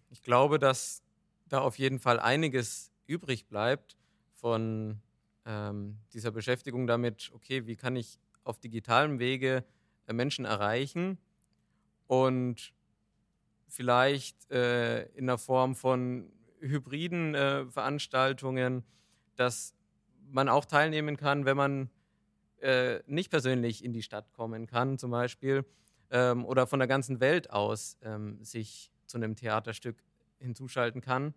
Ich 0.10 0.22
glaube, 0.22 0.60
dass 0.60 1.04
da 1.48 1.60
auf 1.62 1.78
jeden 1.78 2.00
Fall 2.00 2.20
einiges 2.20 2.92
übrig 3.06 3.48
bleibt 3.48 3.98
von 4.34 5.00
ähm, 5.46 5.98
dieser 6.14 6.32
Beschäftigung 6.32 6.88
damit, 6.88 7.32
okay, 7.34 7.66
wie 7.68 7.76
kann 7.76 7.96
ich 7.96 8.20
auf 8.44 8.60
digitalem 8.60 9.20
Wege 9.20 9.64
äh, 10.08 10.14
Menschen 10.14 10.46
erreichen 10.46 11.18
und 12.08 12.74
vielleicht 13.68 14.50
äh, 14.52 15.04
in 15.10 15.28
der 15.28 15.38
Form 15.38 15.76
von 15.76 16.32
hybriden 16.60 17.36
äh, 17.36 17.66
Veranstaltungen, 17.68 18.84
dass 19.36 19.76
man 20.30 20.50
auch 20.50 20.66
teilnehmen 20.66 21.18
kann, 21.18 21.46
wenn 21.46 21.58
man 21.58 21.90
äh, 22.62 23.00
nicht 23.06 23.30
persönlich 23.30 23.84
in 23.84 23.94
die 23.94 24.02
Stadt 24.02 24.34
kommen 24.34 24.66
kann, 24.66 24.98
zum 24.98 25.12
Beispiel, 25.12 25.66
ähm, 26.10 26.46
oder 26.46 26.66
von 26.66 26.80
der 26.80 26.88
ganzen 26.88 27.20
Welt 27.20 27.50
aus 27.52 27.98
ähm, 28.02 28.44
sich 28.44 28.92
zu 29.06 29.18
einem 29.18 29.36
Theaterstück 29.36 30.04
hinzuschalten 30.40 31.02
kann 31.02 31.34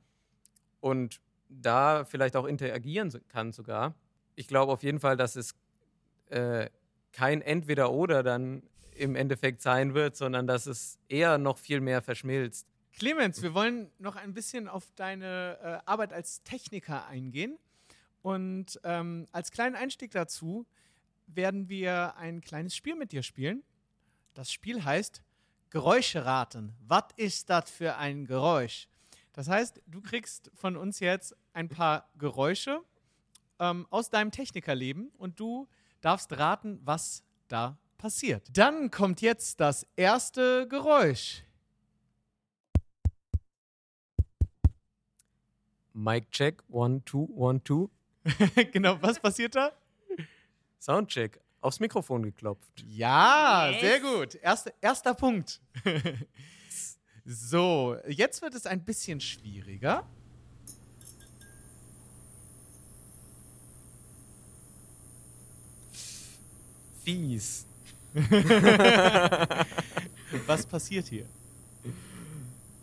und 0.81 1.21
da 1.49 2.05
vielleicht 2.05 2.37
auch 2.37 2.47
interagieren 2.47 3.13
kann 3.29 3.53
sogar. 3.53 3.95
Ich 4.37 4.49
glaube 4.49 4.73
auf 4.73 4.83
jeden 4.83 5.01
Fall, 5.01 5.17
dass 5.17 5.37
es 5.37 5.55
äh, 6.27 6.71
kein 7.13 7.43
Entweder-Oder 7.43 8.23
dann 8.23 8.63
im 9.01 9.17
Endeffekt 9.17 9.63
sein 9.63 9.95
wird, 9.95 10.17
sondern 10.17 10.47
dass 10.47 10.67
es 10.67 10.99
eher 11.09 11.39
noch 11.39 11.59
viel 11.59 11.81
mehr 11.81 12.03
verschmilzt. 12.03 12.67
Clemens, 12.99 13.41
wir 13.43 13.55
wollen 13.55 13.91
noch 13.99 14.17
ein 14.17 14.35
bisschen 14.35 14.69
auf 14.69 14.93
deine 14.95 15.59
äh, 15.63 15.89
Arbeit 15.89 16.13
als 16.13 16.43
Techniker 16.43 17.07
eingehen. 17.07 17.59
Und 18.23 18.79
ähm, 18.85 19.27
als 19.33 19.51
kleinen 19.51 19.75
Einstieg 19.75 20.11
dazu 20.11 20.67
werden 21.27 21.69
wir 21.69 22.17
ein 22.17 22.43
kleines 22.43 22.77
Spiel 22.77 22.95
mit 22.95 23.13
dir 23.13 23.23
spielen. 23.23 23.63
Das 24.35 24.53
Spiel 24.53 24.85
heißt 24.85 25.23
Geräusche 25.71 26.25
raten. 26.27 26.75
Was 26.87 27.05
ist 27.17 27.49
das 27.49 27.71
für 27.71 27.97
ein 27.97 28.27
Geräusch? 28.27 28.89
Das 29.33 29.49
heißt, 29.49 29.81
du 29.87 30.03
kriegst 30.03 30.51
von 30.55 30.77
uns 30.77 31.01
jetzt 31.01 31.35
ein 31.55 31.69
paar 31.69 32.11
Geräusche 32.19 32.83
ähm, 33.59 33.87
aus 33.91 34.11
deinem 34.11 34.33
Technikerleben 34.33 35.11
und 35.17 35.41
du 35.41 35.69
darfst 36.01 36.37
raten, 36.37 36.81
was 36.83 37.25
da 37.49 37.79
passiert. 38.01 38.49
Dann 38.57 38.91
kommt 38.91 39.21
jetzt 39.21 39.61
das 39.61 39.87
erste 39.95 40.67
Geräusch. 40.69 41.43
Mic 45.93 46.31
check, 46.31 46.63
one, 46.69 47.05
two, 47.05 47.29
one, 47.35 47.63
two. 47.63 47.91
genau, 48.73 48.97
was 49.03 49.21
passiert 49.21 49.55
da? 49.55 49.73
Soundcheck. 50.81 51.41
Aufs 51.61 51.79
Mikrofon 51.79 52.23
geklopft. 52.23 52.83
Ja, 52.89 53.69
Yes. 53.71 53.81
sehr 53.83 54.01
gut. 54.01 54.35
Erste, 54.37 54.73
erster 54.81 55.13
Punkt. 55.13 55.61
so, 57.27 57.97
jetzt 58.09 58.41
wird 58.41 58.55
es 58.55 58.65
ein 58.65 58.83
bisschen 58.83 59.21
schwieriger. 59.21 60.07
Fies. 67.05 67.67
Was 70.47 70.67
passiert 70.67 71.07
hier? 71.07 71.27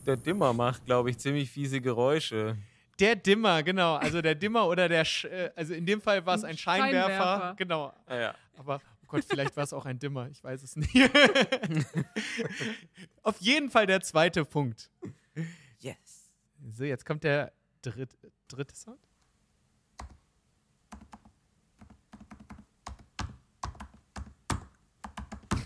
Der 0.06 0.16
Dimmer 0.16 0.54
macht, 0.54 0.86
glaube 0.86 1.10
ich, 1.10 1.18
ziemlich 1.18 1.50
fiese 1.52 1.82
Geräusche. 1.82 2.58
Der 3.00 3.16
Dimmer, 3.16 3.62
genau. 3.62 3.96
Also 3.96 4.22
der 4.22 4.36
Dimmer 4.36 4.68
oder 4.68 4.88
der, 4.88 5.04
Sch 5.06 5.26
äh, 5.26 5.52
also 5.56 5.74
in 5.74 5.86
dem 5.86 6.02
Fall 6.02 6.26
war 6.26 6.36
es 6.36 6.44
ein 6.44 6.58
Scheinwerfer. 6.58 7.10
Scheinwerfer. 7.10 7.56
Genau. 7.58 7.94
Ah, 8.06 8.16
ja. 8.16 8.36
Aber, 8.56 8.82
oh 9.04 9.06
Gott, 9.08 9.26
vielleicht 9.28 9.56
war 9.56 9.64
es 9.64 9.74
auch 9.74 9.86
ein 9.86 10.00
Dimmer. 10.00 10.30
Ich 10.30 10.44
weiß 10.44 10.64
es 10.64 10.76
nicht. 10.78 10.96
Auf 13.24 13.40
jeden 13.40 13.70
Fall 13.70 13.86
der 13.86 14.02
zweite 14.02 14.46
Punkt. 14.46 14.90
Yes. 15.80 16.32
So, 16.72 16.86
jetzt 16.86 17.06
kommt 17.06 17.24
der 17.24 17.52
dritt, 17.82 18.18
dritte 18.48 18.76
Sound. 18.76 19.07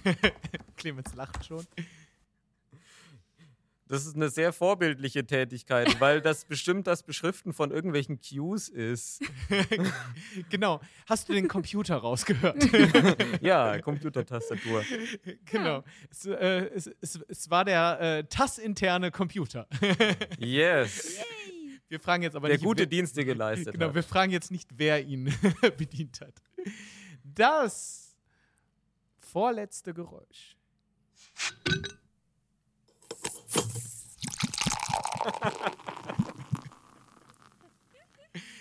Clemens 0.77 1.13
lacht 1.15 1.45
schon. 1.45 1.65
Das 3.87 4.05
ist 4.05 4.15
eine 4.15 4.29
sehr 4.29 4.53
vorbildliche 4.53 5.25
Tätigkeit, 5.25 5.99
weil 5.99 6.21
das 6.21 6.45
bestimmt 6.45 6.87
das 6.87 7.03
Beschriften 7.03 7.51
von 7.51 7.71
irgendwelchen 7.71 8.19
Cues 8.21 8.69
ist. 8.69 9.21
Genau. 10.49 10.79
Hast 11.07 11.27
du 11.27 11.33
den 11.33 11.49
Computer 11.49 11.97
rausgehört? 11.97 12.55
Ja, 13.41 13.79
Computertastatur. 13.81 14.85
genau. 15.43 15.83
Es, 16.09 16.25
äh, 16.25 16.69
es, 16.73 16.89
es, 17.01 17.19
es 17.27 17.49
war 17.49 17.65
der 17.65 17.99
äh, 17.99 18.23
TAS-interne 18.23 19.11
Computer. 19.11 19.67
Yes. 20.39 21.17
Wir 21.89 21.99
fragen 21.99 22.23
jetzt 22.23 22.37
aber 22.37 22.47
Der 22.47 22.55
nicht. 22.57 22.63
gute 22.63 22.83
wer- 22.83 22.87
Dienste 22.87 23.25
geleistet 23.25 23.73
Genau, 23.73 23.87
hat. 23.87 23.95
wir 23.95 24.03
fragen 24.03 24.31
jetzt 24.31 24.51
nicht, 24.51 24.69
wer 24.77 25.03
ihn 25.05 25.33
bedient 25.77 26.21
hat. 26.21 26.41
Das 27.25 28.00
vorletzte 29.31 29.93
Geräusch. 29.93 30.57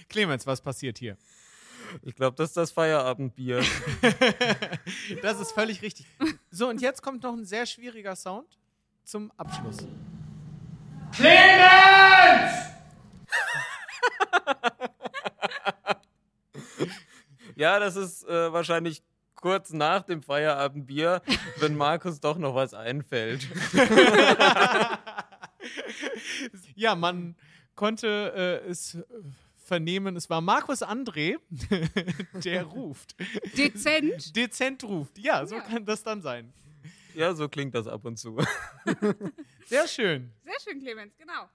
Clemens, 0.09 0.47
was 0.47 0.61
passiert 0.61 0.99
hier? 0.99 1.17
Ich 2.03 2.15
glaube, 2.15 2.37
das 2.37 2.51
ist 2.51 2.57
das 2.57 2.71
Feierabendbier. 2.71 3.63
Das 5.23 5.41
ist 5.41 5.53
völlig 5.53 5.83
richtig. 5.83 6.07
So, 6.51 6.69
und 6.69 6.81
jetzt 6.81 7.03
kommt 7.03 7.23
noch 7.23 7.33
ein 7.33 7.45
sehr 7.45 7.67
schwieriger 7.67 8.17
Sound 8.17 8.59
zum 9.05 9.31
Abschluss. 9.37 9.79
Ja, 17.57 17.79
das 17.79 17.97
ist 17.97 18.27
äh, 18.27 18.53
wahrscheinlich 18.53 19.03
kurz 19.41 19.73
nach 19.73 20.03
dem 20.03 20.23
Feierabendbier, 20.23 21.23
wenn 21.59 21.77
Markus 21.77 22.21
doch 22.21 22.39
noch 22.39 22.55
was 22.55 22.75
einfällt. 22.75 23.47
Ja, 26.75 26.95
man 26.95 27.37
konnte 27.75 28.63
äh, 28.65 28.69
es 28.71 28.95
äh, 28.95 29.03
vernehmen, 29.57 30.17
es 30.17 30.31
war 30.31 30.41
Markus 30.41 30.83
André, 30.83 31.37
der 32.45 32.65
ruft. 32.65 33.15
Dezent. 33.57 34.35
Dezent 34.37 34.85
ruft. 34.85 35.19
Ja, 35.19 35.45
so 35.47 35.57
Ja. 35.57 35.61
kann 35.61 35.85
das 35.85 36.03
dann 36.03 36.23
sein. 36.23 36.53
Ja, 37.15 37.35
so 37.35 37.49
klingt 37.49 37.75
das 37.75 37.87
ab 37.87 38.05
und 38.05 38.17
zu. 38.19 38.39
Sehr 39.67 39.87
schön. 39.89 40.33
Sehr 40.45 40.61
schön, 40.65 40.81
Clemens, 40.81 41.15
genau. 41.19 41.49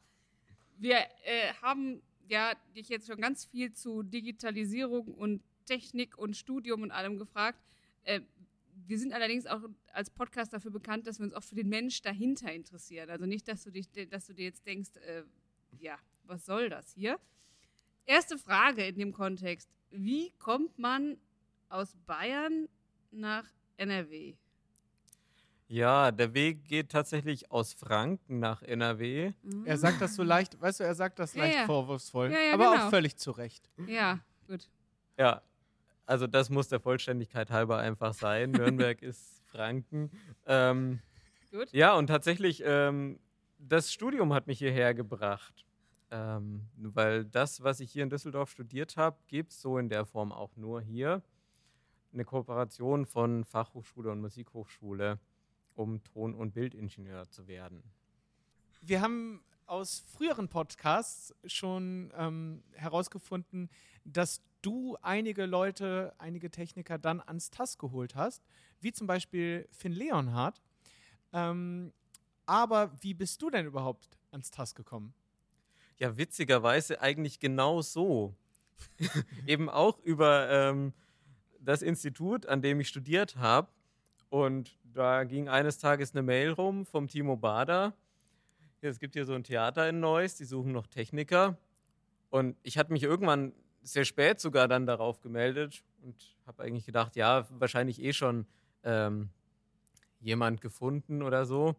Wir 0.78 0.98
äh, 1.24 1.54
haben 1.62 2.02
ja 2.28 2.54
dich 2.76 2.90
jetzt 2.90 3.08
schon 3.08 3.20
ganz 3.20 3.46
viel 3.46 3.74
zu 3.74 4.04
Digitalisierung 4.04 5.08
und 5.08 5.42
Technik 5.66 6.18
und 6.18 6.36
Studium 6.38 6.84
und 6.84 6.92
allem 6.92 7.18
gefragt. 7.18 7.60
Äh, 8.06 8.22
wir 8.88 9.00
sind 9.00 9.14
allerdings 9.14 9.46
auch 9.48 9.62
als 9.94 10.10
Podcast 10.10 10.54
dafür 10.54 10.72
bekannt, 10.72 11.08
dass 11.08 11.20
wir 11.20 11.26
uns 11.26 11.34
auch 11.34 11.44
für 11.44 11.56
den 11.56 11.70
Mensch 11.70 12.02
dahinter 12.02 12.52
interessieren. 12.54 13.10
Also 13.10 13.26
nicht, 13.26 13.48
dass 13.48 13.64
du, 13.64 13.72
dich, 13.72 13.90
dass 14.10 14.28
du 14.28 14.34
dir 14.34 14.46
jetzt 14.46 14.66
denkst, 14.66 14.96
äh, 14.98 15.24
ja, 15.80 15.98
was 16.24 16.46
soll 16.46 16.70
das 16.70 16.92
hier? 16.94 17.20
Erste 18.06 18.38
Frage 18.38 18.86
in 18.86 18.96
dem 18.96 19.12
Kontext. 19.14 19.70
Wie 19.90 20.32
kommt 20.40 20.78
man 20.78 21.18
aus 21.70 21.96
Bayern 22.06 22.68
nach 23.12 23.46
NRW? 23.78 24.36
Ja, 25.68 26.12
der 26.12 26.34
Weg 26.36 26.66
geht 26.66 26.90
tatsächlich 26.92 27.50
aus 27.50 27.74
Franken 27.74 28.38
nach 28.40 28.62
NRW. 28.62 29.34
Er 29.66 29.78
sagt 29.80 30.00
das 30.00 30.14
so 30.14 30.22
leicht, 30.22 30.62
weißt 30.62 30.80
du, 30.82 30.84
er 30.84 30.94
sagt 30.94 31.18
das 31.18 31.34
Ja, 31.34 31.44
leicht 31.44 31.56
ja. 31.58 31.66
vorwurfsvoll, 31.66 32.32
Ja, 32.32 32.40
ja, 32.40 32.54
aber 32.54 32.72
genau. 32.72 32.86
auch 32.86 32.90
völlig 32.92 33.16
zu 33.18 33.32
Recht. 33.32 33.68
Ja, 33.88 34.20
gut. 34.48 34.70
Ja, 35.18 35.42
also 36.06 36.28
das 36.28 36.50
muss 36.50 36.68
der 36.68 36.80
Vollständigkeit 36.80 37.52
halber 37.52 37.78
einfach 37.78 38.14
sein. 38.14 38.52
Nürnberg 38.52 39.02
ist 39.02 39.44
Franken. 39.46 40.12
Ähm, 40.46 41.00
Gut. 41.52 41.72
ja, 41.72 41.96
und 41.96 42.08
tatsächlich, 42.08 42.64
ähm, 42.66 43.20
das 43.58 43.92
Studium 43.92 44.34
hat 44.34 44.48
mich 44.48 44.60
hierher 44.60 44.94
gebracht. 44.94 45.66
Ähm, 46.12 46.68
weil 46.78 47.26
das, 47.26 47.64
was 47.64 47.80
ich 47.80 47.92
hier 47.92 48.04
in 48.04 48.10
Düsseldorf 48.10 48.52
studiert 48.52 48.96
habe, 48.96 49.18
gibt 49.28 49.52
es 49.52 49.62
so 49.62 49.78
in 49.78 49.90
der 49.90 50.06
Form 50.06 50.32
auch 50.32 50.56
nur 50.56 50.82
hier. 50.82 51.24
Eine 52.14 52.26
Kooperation 52.26 53.06
von 53.06 53.44
Fachhochschule 53.44 54.12
und 54.12 54.22
Musikhochschule, 54.22 55.20
um 55.74 56.04
Ton- 56.04 56.36
und 56.36 56.54
Bildingenieur 56.54 57.30
zu 57.32 57.48
werden. 57.48 57.84
Wir 58.82 59.02
haben 59.02 59.44
aus 59.66 60.04
früheren 60.08 60.48
Podcasts 60.48 61.34
schon 61.46 62.14
ähm, 62.16 62.64
herausgefunden, 62.74 63.70
dass 64.04 64.42
du 64.66 64.98
einige 65.02 65.46
Leute, 65.46 66.14
einige 66.18 66.50
Techniker 66.50 66.98
dann 66.98 67.22
ans 67.22 67.52
TAS 67.52 67.78
geholt 67.78 68.16
hast, 68.16 68.44
wie 68.82 68.92
zum 68.92 69.08
Beispiel 69.08 69.68
Finn 69.72 69.92
Leonhardt. 69.92 70.62
Ähm, 71.34 71.94
aber 72.46 72.92
wie 73.02 73.14
bist 73.14 73.42
du 73.42 73.50
denn 73.50 73.66
überhaupt 73.66 74.10
ans 74.32 74.52
TAS 74.52 74.76
gekommen? 74.76 75.14
Ja, 75.98 76.18
witzigerweise 76.18 77.02
eigentlich 77.02 77.40
genau 77.40 77.82
so. 77.82 78.36
Eben 79.46 79.70
auch 79.70 80.00
über 80.00 80.50
ähm, 80.50 80.94
das 81.60 81.82
Institut, 81.82 82.46
an 82.46 82.62
dem 82.62 82.80
ich 82.80 82.88
studiert 82.88 83.38
habe. 83.38 83.70
Und 84.30 84.78
da 84.84 85.24
ging 85.24 85.48
eines 85.48 85.78
Tages 85.78 86.12
eine 86.12 86.24
Mail 86.24 86.52
rum 86.52 86.86
vom 86.86 87.08
Timo 87.08 87.38
Bader. 87.38 87.94
Es 88.82 89.00
gibt 89.00 89.14
hier 89.16 89.26
so 89.26 89.34
ein 89.34 89.44
Theater 89.44 89.88
in 89.90 90.00
Neuss, 90.00 90.36
die 90.36 90.46
suchen 90.46 90.72
noch 90.72 90.88
Techniker. 90.88 91.58
Und 92.30 92.58
ich 92.64 92.78
hatte 92.78 92.92
mich 92.92 93.04
irgendwann 93.04 93.54
sehr 93.86 94.06
spät 94.06 94.40
sogar 94.40 94.68
dann 94.68 94.86
darauf 94.86 95.22
gemeldet 95.22 95.84
und 96.02 96.36
habe 96.48 96.64
eigentlich 96.64 96.86
gedacht, 96.86 97.16
ja, 97.16 97.46
wahrscheinlich 97.52 98.02
eh 98.02 98.14
schon 98.14 98.46
ähm, 98.84 99.30
jemand 100.20 100.60
gefunden 100.62 101.22
oder 101.22 101.46
so. 101.46 101.76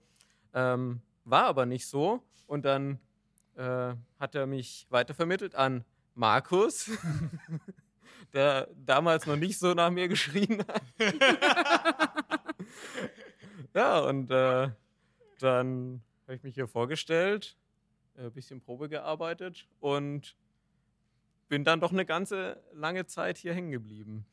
Ähm, 0.55 1.01
war 1.25 1.45
aber 1.45 1.67
nicht 1.67 1.87
so. 1.89 2.23
Und 2.47 2.65
dann 2.65 3.01
äh, 3.57 3.95
hat 4.21 4.35
er 4.35 4.47
mich 4.47 4.87
weitervermittelt 4.91 5.55
an 5.55 5.85
Markus, 6.15 6.91
der 8.33 8.69
damals 8.77 9.27
noch 9.27 9.37
nicht 9.37 9.59
so 9.59 9.75
nach 9.75 9.91
mir 9.91 10.09
geschrien 10.09 10.65
hat. 10.67 10.83
ja, 13.75 13.99
und 13.99 14.31
äh, 14.31 14.71
dann 15.41 16.03
habe 16.23 16.35
ich 16.37 16.43
mich 16.43 16.55
hier 16.55 16.69
vorgestellt, 16.69 17.57
ein 18.17 18.33
bisschen 18.33 18.61
Probe 18.61 18.89
gearbeitet 18.89 19.67
und 19.81 20.37
bin 21.49 21.65
dann 21.65 21.81
doch 21.81 21.93
eine 21.93 22.05
ganze 22.05 22.63
lange 22.73 23.07
Zeit 23.07 23.39
hier 23.39 23.55
hängen 23.55 23.71
geblieben. 23.71 24.27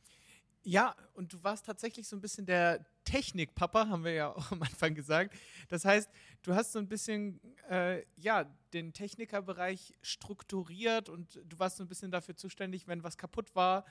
Ja, 0.66 0.96
und 1.12 1.32
du 1.34 1.44
warst 1.44 1.66
tatsächlich 1.66 2.08
so 2.08 2.16
ein 2.16 2.22
bisschen 2.22 2.46
der 2.46 2.86
Technikpapa, 3.04 3.88
haben 3.88 4.02
wir 4.02 4.12
ja 4.12 4.34
auch 4.34 4.50
am 4.50 4.62
Anfang 4.62 4.94
gesagt. 4.94 5.34
Das 5.68 5.84
heißt, 5.84 6.10
du 6.42 6.54
hast 6.54 6.72
so 6.72 6.78
ein 6.78 6.88
bisschen, 6.88 7.38
äh, 7.68 8.02
ja, 8.16 8.44
den 8.72 8.94
Technikerbereich 8.94 9.94
strukturiert 10.00 11.10
und 11.10 11.40
du 11.44 11.58
warst 11.58 11.76
so 11.76 11.84
ein 11.84 11.88
bisschen 11.88 12.10
dafür 12.10 12.34
zuständig, 12.34 12.88
wenn 12.88 13.02
was 13.02 13.18
kaputt 13.18 13.54
war, 13.54 13.84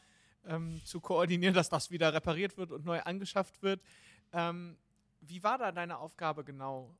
ähm, 0.45 0.81
zu 0.83 0.99
koordinieren, 0.99 1.53
dass 1.53 1.69
das 1.69 1.91
wieder 1.91 2.11
repariert 2.11 2.57
wird 2.57 2.71
und 2.71 2.85
neu 2.85 2.99
angeschafft 3.01 3.61
wird. 3.61 3.81
Ähm, 4.31 4.77
wie 5.21 5.43
war 5.43 5.59
da 5.59 5.71
deine 5.71 5.99
Aufgabe 5.99 6.43
genau? 6.43 6.97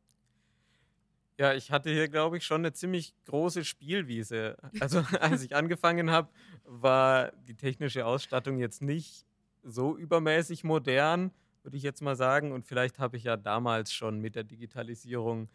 Ja, 1.38 1.54
ich 1.54 1.72
hatte 1.72 1.90
hier, 1.90 2.08
glaube 2.10 2.38
ich, 2.38 2.46
schon 2.46 2.62
eine 2.62 2.74
ziemlich 2.74 3.16
große 3.25 3.66
Spielwiese. 3.66 4.58
Also 4.80 5.00
als 5.20 5.44
ich 5.44 5.56
angefangen 5.56 6.12
habe, 6.12 6.30
war 6.63 7.32
die 7.32 7.56
technische 7.56 8.06
Ausstattung 8.06 8.60
jetzt 8.60 8.82
nicht 8.82 9.25
so 9.63 9.98
übermäßig 9.98 10.63
modern, 10.63 11.32
würde 11.63 11.78
ich 11.78 11.84
jetzt 11.84 12.02
mal 12.02 12.16
sagen. 12.16 12.52
Und 12.52 12.66
vielleicht 12.66 13.00
habe 13.00 13.18
ich 13.18 13.24
ja 13.24 13.38
damals 13.38 13.92
schon 13.92 14.20
mit 14.20 14.36
der 14.36 14.44
Digitalisierung 14.44 15.50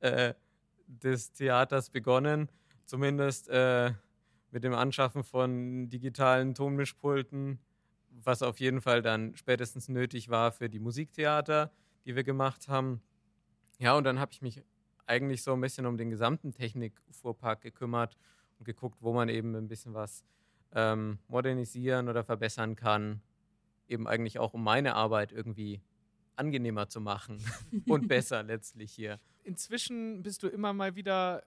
äh, 0.00 0.34
des 0.86 1.32
Theaters 1.32 1.90
begonnen. 1.90 2.48
Zumindest 2.84 3.48
äh, 3.48 3.92
mit 4.50 4.62
dem 4.62 4.74
Anschaffen 4.74 5.24
von 5.24 5.88
digitalen 5.88 6.54
Tonmischpulten, 6.54 7.58
was 8.10 8.42
auf 8.42 8.60
jeden 8.60 8.80
Fall 8.80 9.02
dann 9.02 9.34
spätestens 9.36 9.88
nötig 9.88 10.28
war 10.28 10.52
für 10.52 10.68
die 10.68 10.78
Musiktheater, 10.78 11.72
die 12.04 12.14
wir 12.14 12.22
gemacht 12.22 12.68
haben. 12.68 13.02
Ja, 13.78 13.96
und 13.96 14.04
dann 14.04 14.20
habe 14.20 14.30
ich 14.32 14.42
mich 14.42 14.62
eigentlich 15.06 15.42
so 15.42 15.52
ein 15.52 15.60
bisschen 15.60 15.86
um 15.86 15.96
den 15.96 16.10
gesamten 16.10 16.52
Technikfuhrpark 16.52 17.60
gekümmert 17.60 18.16
und 18.58 18.64
geguckt, 18.64 18.98
wo 19.00 19.12
man 19.12 19.28
eben 19.28 19.54
ein 19.54 19.68
bisschen 19.68 19.94
was 19.94 20.24
ähm, 20.72 21.18
modernisieren 21.28 22.08
oder 22.08 22.24
verbessern 22.24 22.76
kann. 22.76 23.22
Eben 23.88 24.06
eigentlich 24.06 24.38
auch, 24.38 24.54
um 24.54 24.64
meine 24.64 24.94
Arbeit 24.94 25.32
irgendwie 25.32 25.80
angenehmer 26.36 26.88
zu 26.88 27.00
machen 27.00 27.38
und 27.88 28.08
besser 28.08 28.42
letztlich 28.42 28.92
hier. 28.92 29.20
Inzwischen 29.44 30.22
bist 30.22 30.42
du 30.42 30.48
immer 30.48 30.72
mal 30.72 30.96
wieder 30.96 31.44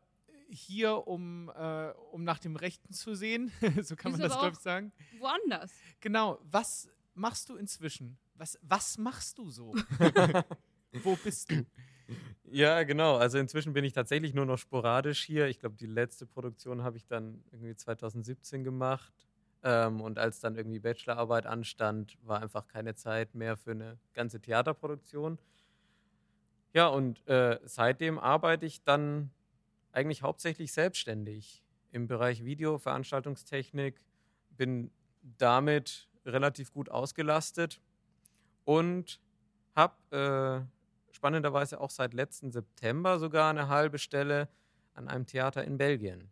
hier, 0.50 1.08
um, 1.08 1.50
äh, 1.50 1.90
um 2.12 2.24
nach 2.24 2.40
dem 2.40 2.56
Rechten 2.56 2.94
zu 2.94 3.16
sehen. 3.16 3.52
so 3.82 3.96
kann 3.96 4.14
man 4.14 4.22
das, 4.22 4.34
glaube 4.34 4.54
ich, 4.54 4.60
sagen. 4.60 4.94
Woanders. 5.20 5.74
Genau. 6.00 6.40
Was 6.50 6.90
machst 7.14 7.50
du 7.50 7.56
inzwischen? 7.56 8.18
Was, 8.36 8.58
was 8.62 8.98
machst 8.98 9.38
du 9.38 9.50
so? 9.50 9.74
Wo 11.04 11.16
bist 11.18 11.52
du? 11.52 11.66
Ja, 12.50 12.84
genau. 12.84 13.18
Also 13.18 13.38
inzwischen 13.40 13.74
bin 13.74 13.84
ich 13.84 13.92
tatsächlich 13.94 14.34
nur 14.34 14.46
noch 14.46 14.58
sporadisch 14.58 15.24
hier. 15.26 15.48
Ich 15.48 15.60
glaube, 15.60 15.76
die 15.76 15.86
letzte 15.86 16.26
Produktion 16.26 16.82
habe 16.84 16.96
ich 16.98 17.06
dann 17.06 17.44
irgendwie 17.52 17.76
2017 17.76 18.64
gemacht. 18.64 19.14
Ähm, 19.64 20.00
und 20.02 20.18
als 20.18 20.40
dann 20.40 20.56
irgendwie 20.56 20.80
Bachelorarbeit 20.80 21.46
anstand, 21.46 22.18
war 22.22 22.42
einfach 22.42 22.68
keine 22.68 22.96
Zeit 22.96 23.36
mehr 23.36 23.58
für 23.58 23.72
eine 23.72 24.00
ganze 24.14 24.40
Theaterproduktion. 24.40 25.38
Ja, 26.74 26.88
und 26.88 27.26
äh, 27.28 27.60
seitdem 27.64 28.20
arbeite 28.20 28.66
ich 28.66 28.84
dann 28.84 29.32
eigentlich 29.92 30.22
hauptsächlich 30.22 30.74
selbstständig 30.74 31.64
im 31.92 32.08
Bereich 32.08 32.44
Video, 32.46 32.78
Veranstaltungstechnik, 32.78 34.02
bin 34.52 34.92
damit 35.22 36.10
relativ 36.26 36.72
gut 36.74 36.90
ausgelastet 36.90 37.82
und 38.66 39.22
habe 39.76 40.68
äh, 40.68 40.77
spannenderweise 41.18 41.82
auch 41.82 41.90
seit 41.90 42.14
letzten 42.14 42.52
September 42.52 43.18
sogar 43.18 43.50
eine 43.50 43.68
halbe 43.70 43.98
Stelle 43.98 44.48
an 44.94 45.08
einem 45.08 45.26
Theater 45.26 45.64
in 45.64 45.78
Belgien. 45.78 46.30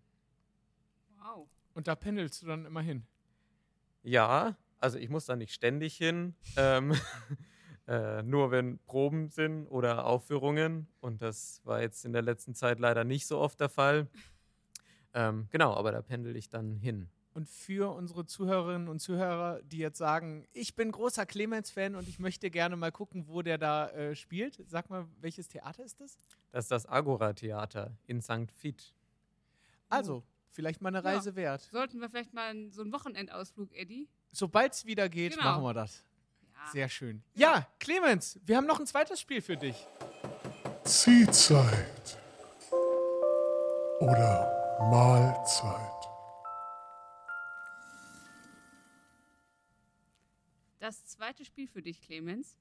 Wow. 1.17 1.47
Und 1.73 1.87
da 1.87 1.95
pendelst 1.95 2.43
du 2.43 2.45
dann 2.45 2.65
immer 2.65 2.81
hin. 2.81 3.03
Ja, 4.03 4.55
also 4.79 4.99
ich 4.99 5.09
muss 5.09 5.25
da 5.25 5.35
nicht 5.35 5.53
ständig 5.53 5.97
hin, 5.97 6.35
ähm, 6.57 6.93
äh, 7.87 8.21
nur 8.21 8.51
wenn 8.51 8.77
Proben 8.85 9.29
sind 9.29 9.65
oder 9.67 10.05
Aufführungen. 10.05 10.87
Und 11.01 11.23
das 11.23 11.61
war 11.65 11.81
jetzt 11.81 12.05
in 12.05 12.13
der 12.13 12.21
letzten 12.21 12.53
Zeit 12.53 12.79
leider 12.79 13.03
nicht 13.03 13.25
so 13.25 13.39
oft 13.39 13.59
der 13.59 13.69
Fall. 13.69 14.07
Ähm, 15.15 15.47
genau, 15.49 15.73
aber 15.73 15.91
da 15.91 16.03
pendel 16.03 16.35
ich 16.35 16.49
dann 16.49 16.77
hin. 16.77 17.09
Und 17.35 17.49
für 17.49 17.93
unsere 17.93 18.25
Zuhörerinnen 18.25 18.87
und 18.87 18.99
Zuhörer, 18.99 19.61
die 19.63 19.77
jetzt 19.79 19.97
sagen, 19.97 20.47
ich 20.53 20.73
bin 20.73 20.89
großer 20.89 21.25
Clemens-Fan 21.25 21.95
und 21.95 22.07
ich 22.07 22.17
möchte 22.17 22.49
gerne 22.49 22.77
mal 22.77 22.93
gucken, 22.93 23.27
wo 23.27 23.41
der 23.41 23.57
da 23.57 23.89
äh, 23.89 24.15
spielt, 24.15 24.63
sag 24.67 24.89
mal, 24.89 25.05
welches 25.19 25.49
Theater 25.49 25.83
ist 25.83 25.99
das? 25.99 26.17
Das 26.53 26.63
ist 26.65 26.71
das 26.71 26.85
Agora-Theater 26.85 27.91
in 28.07 28.21
St. 28.21 28.47
Vith. 28.61 28.93
Also, 29.89 30.23
vielleicht 30.51 30.81
mal 30.81 30.95
eine 30.95 31.05
Ja. 31.05 31.13
Reise 31.13 31.35
wert. 31.35 31.67
Sollten 31.73 31.99
wir 31.99 32.09
vielleicht 32.09 32.33
mal 32.33 32.49
einen- 32.49 32.71
so 32.71 32.81
einen 32.83 32.93
Wochenendausflug, 32.93 33.73
Eddie? 33.75 34.07
Sobald 34.31 34.71
es 34.71 34.85
wieder 34.85 35.09
geht, 35.09 35.33
Genau. 35.33 35.43
machen 35.43 35.63
wir 35.63 35.73
das. 35.73 36.05
Ja. 36.53 36.71
Sehr 36.71 36.87
schön. 36.87 37.21
Ja, 37.33 37.67
Clemens, 37.79 38.39
wir 38.45 38.55
haben 38.55 38.65
noch 38.65 38.79
ein 38.79 38.87
zweites 38.87 39.19
Spiel 39.19 39.41
für 39.41 39.57
dich. 39.57 39.85
Ziehzeit 40.85 42.17
oder 43.99 44.79
Mahlzeit. 44.89 45.94
Das 50.85 51.03
zweite 51.07 51.43
Spiel 51.43 51.65
für 51.67 51.81
dich, 51.81 51.99
Clemens, 51.99 52.59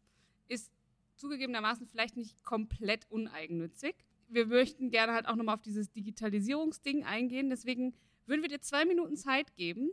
ist 0.49 0.73
zugegebenermaßen 1.17 1.87
vielleicht 1.87 2.17
nicht 2.17 2.43
komplett 2.43 3.05
uneigennützig. 3.11 3.95
Wir 4.29 4.47
möchten 4.47 4.89
gerne 4.89 5.13
halt 5.13 5.27
auch 5.29 5.37
nochmal 5.37 5.57
auf 5.57 5.61
dieses 5.61 5.91
Digitalisierungsding 5.93 7.05
eingehen. 7.05 7.51
Deswegen 7.51 7.95
würden 8.25 8.41
wir 8.41 8.49
dir 8.49 8.63
zwei 8.63 8.87
Minuten 8.87 9.19
Zeit 9.19 9.55
geben 9.57 9.91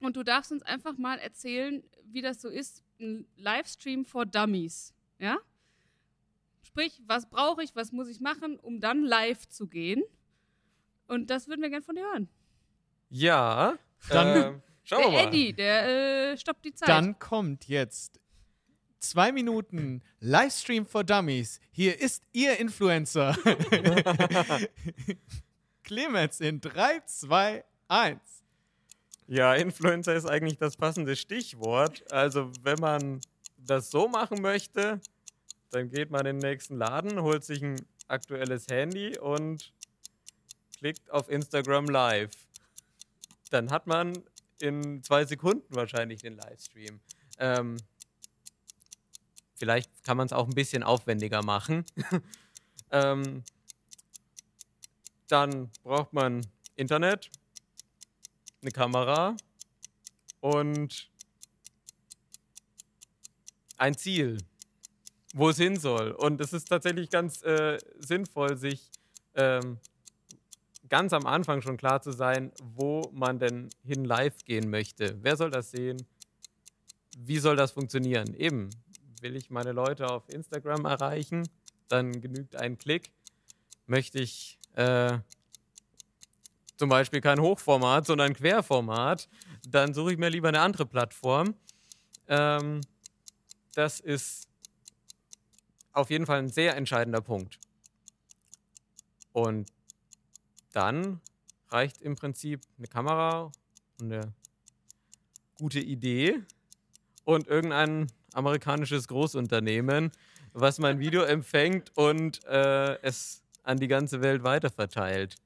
und 0.00 0.16
du 0.16 0.22
darfst 0.22 0.52
uns 0.52 0.62
einfach 0.64 0.98
mal 0.98 1.18
erzählen, 1.18 1.82
wie 2.04 2.20
das 2.20 2.42
so 2.42 2.50
ist, 2.50 2.84
ein 3.00 3.26
Livestream 3.36 4.04
for 4.04 4.26
Dummies. 4.26 4.92
Ja? 5.18 5.38
Sprich, 6.60 7.00
was 7.06 7.24
brauche 7.30 7.62
ich, 7.62 7.74
was 7.74 7.90
muss 7.90 8.08
ich 8.08 8.20
machen, 8.20 8.58
um 8.58 8.80
dann 8.80 9.02
live 9.02 9.48
zu 9.48 9.66
gehen? 9.66 10.02
Und 11.06 11.30
das 11.30 11.48
würden 11.48 11.62
wir 11.62 11.70
gerne 11.70 11.86
von 11.86 11.94
dir 11.94 12.04
hören. 12.04 12.28
Ja, 13.08 13.78
Dann- 14.10 14.56
ähm, 14.56 14.62
schauen 14.84 15.00
wir 15.04 15.10
Der 15.10 15.22
mal. 15.22 15.28
Eddie, 15.28 15.52
der 15.52 16.32
äh, 16.32 16.36
stoppt 16.36 16.64
die 16.64 16.74
Zeit. 16.74 16.88
Dann 16.88 17.18
kommt 17.18 17.68
jetzt 17.68 18.20
zwei 18.98 19.32
Minuten 19.32 20.02
Livestream 20.20 20.86
for 20.86 21.04
Dummies. 21.04 21.60
Hier 21.72 22.00
ist 22.00 22.22
Ihr 22.32 22.58
Influencer. 22.58 23.36
Clemens 25.82 26.40
in 26.40 26.60
3, 26.60 27.00
2, 27.04 27.64
1. 27.88 28.20
Ja, 29.26 29.54
Influencer 29.54 30.14
ist 30.14 30.26
eigentlich 30.26 30.58
das 30.58 30.76
passende 30.76 31.16
Stichwort. 31.16 32.04
Also, 32.12 32.52
wenn 32.62 32.78
man 32.78 33.20
das 33.56 33.90
so 33.90 34.08
machen 34.08 34.40
möchte, 34.42 35.00
dann 35.70 35.88
geht 35.88 36.10
man 36.10 36.26
in 36.26 36.38
den 36.40 36.50
nächsten 36.50 36.76
Laden, 36.76 37.22
holt 37.22 37.44
sich 37.44 37.62
ein 37.62 37.76
aktuelles 38.08 38.66
Handy 38.68 39.18
und 39.18 39.72
klickt 40.78 41.10
auf 41.10 41.28
Instagram 41.28 41.86
Live. 41.86 42.32
Dann 43.50 43.70
hat 43.70 43.86
man 43.86 44.12
in 44.62 45.02
zwei 45.02 45.24
Sekunden 45.24 45.74
wahrscheinlich 45.74 46.22
den 46.22 46.36
Livestream. 46.36 47.00
Ähm, 47.38 47.76
vielleicht 49.56 49.90
kann 50.04 50.16
man 50.16 50.26
es 50.26 50.32
auch 50.32 50.46
ein 50.48 50.54
bisschen 50.54 50.82
aufwendiger 50.82 51.42
machen. 51.42 51.84
ähm, 52.90 53.42
dann 55.28 55.70
braucht 55.82 56.12
man 56.12 56.46
Internet, 56.76 57.30
eine 58.62 58.70
Kamera 58.72 59.36
und 60.40 61.10
ein 63.76 63.96
Ziel. 63.96 64.38
wo 65.32 65.50
es 65.50 65.58
hin 65.58 65.78
soll. 65.78 66.10
Und 66.10 66.40
es 66.40 66.52
ist 66.52 66.68
tatsächlich 66.68 67.08
ganz 67.08 67.42
äh, 67.42 67.78
sinnvoll, 68.00 68.56
sich 68.56 68.90
ähm, 69.34 69.78
ganz 70.90 71.12
am 71.12 71.24
Anfang 71.24 71.62
schon 71.62 71.76
klar 71.76 72.02
zu 72.02 72.12
sein, 72.12 72.52
wo 72.62 73.10
man 73.12 73.38
denn 73.38 73.70
hin 73.82 74.04
live 74.04 74.44
gehen 74.44 74.68
möchte. 74.68 75.16
Wer 75.22 75.36
soll 75.36 75.50
das 75.50 75.70
sehen? 75.70 76.04
Wie 77.16 77.38
soll 77.38 77.56
das 77.56 77.72
funktionieren? 77.72 78.34
Eben, 78.34 78.70
will 79.22 79.36
ich 79.36 79.50
meine 79.50 79.72
Leute 79.72 80.08
auf 80.08 80.28
Instagram 80.28 80.84
erreichen, 80.84 81.48
dann 81.88 82.20
genügt 82.20 82.56
ein 82.56 82.76
Klick. 82.76 83.12
Möchte 83.86 84.20
ich 84.20 84.58
äh, 84.74 85.18
zum 86.76 86.88
Beispiel 86.88 87.20
kein 87.20 87.40
Hochformat, 87.40 88.06
sondern 88.06 88.34
Querformat, 88.34 89.28
dann 89.68 89.94
suche 89.94 90.12
ich 90.12 90.18
mir 90.18 90.28
lieber 90.28 90.48
eine 90.48 90.60
andere 90.60 90.86
Plattform. 90.86 91.54
Ähm, 92.26 92.80
das 93.74 94.00
ist 94.00 94.48
auf 95.92 96.10
jeden 96.10 96.26
Fall 96.26 96.38
ein 96.38 96.48
sehr 96.48 96.76
entscheidender 96.76 97.20
Punkt. 97.20 97.58
Und 99.32 99.70
dann 100.72 101.20
reicht 101.68 102.02
im 102.02 102.16
Prinzip 102.16 102.62
eine 102.78 102.86
Kamera 102.86 103.52
und 104.00 104.12
eine 104.12 104.32
gute 105.58 105.80
Idee 105.80 106.40
und 107.24 107.46
irgendein 107.46 108.06
amerikanisches 108.32 109.08
Großunternehmen, 109.08 110.10
was 110.52 110.78
mein 110.78 110.98
Video 111.00 111.22
empfängt 111.22 111.96
und 111.96 112.44
äh, 112.46 113.00
es 113.02 113.42
an 113.62 113.78
die 113.78 113.88
ganze 113.88 114.22
Welt 114.22 114.42
weiterverteilt. 114.42 115.36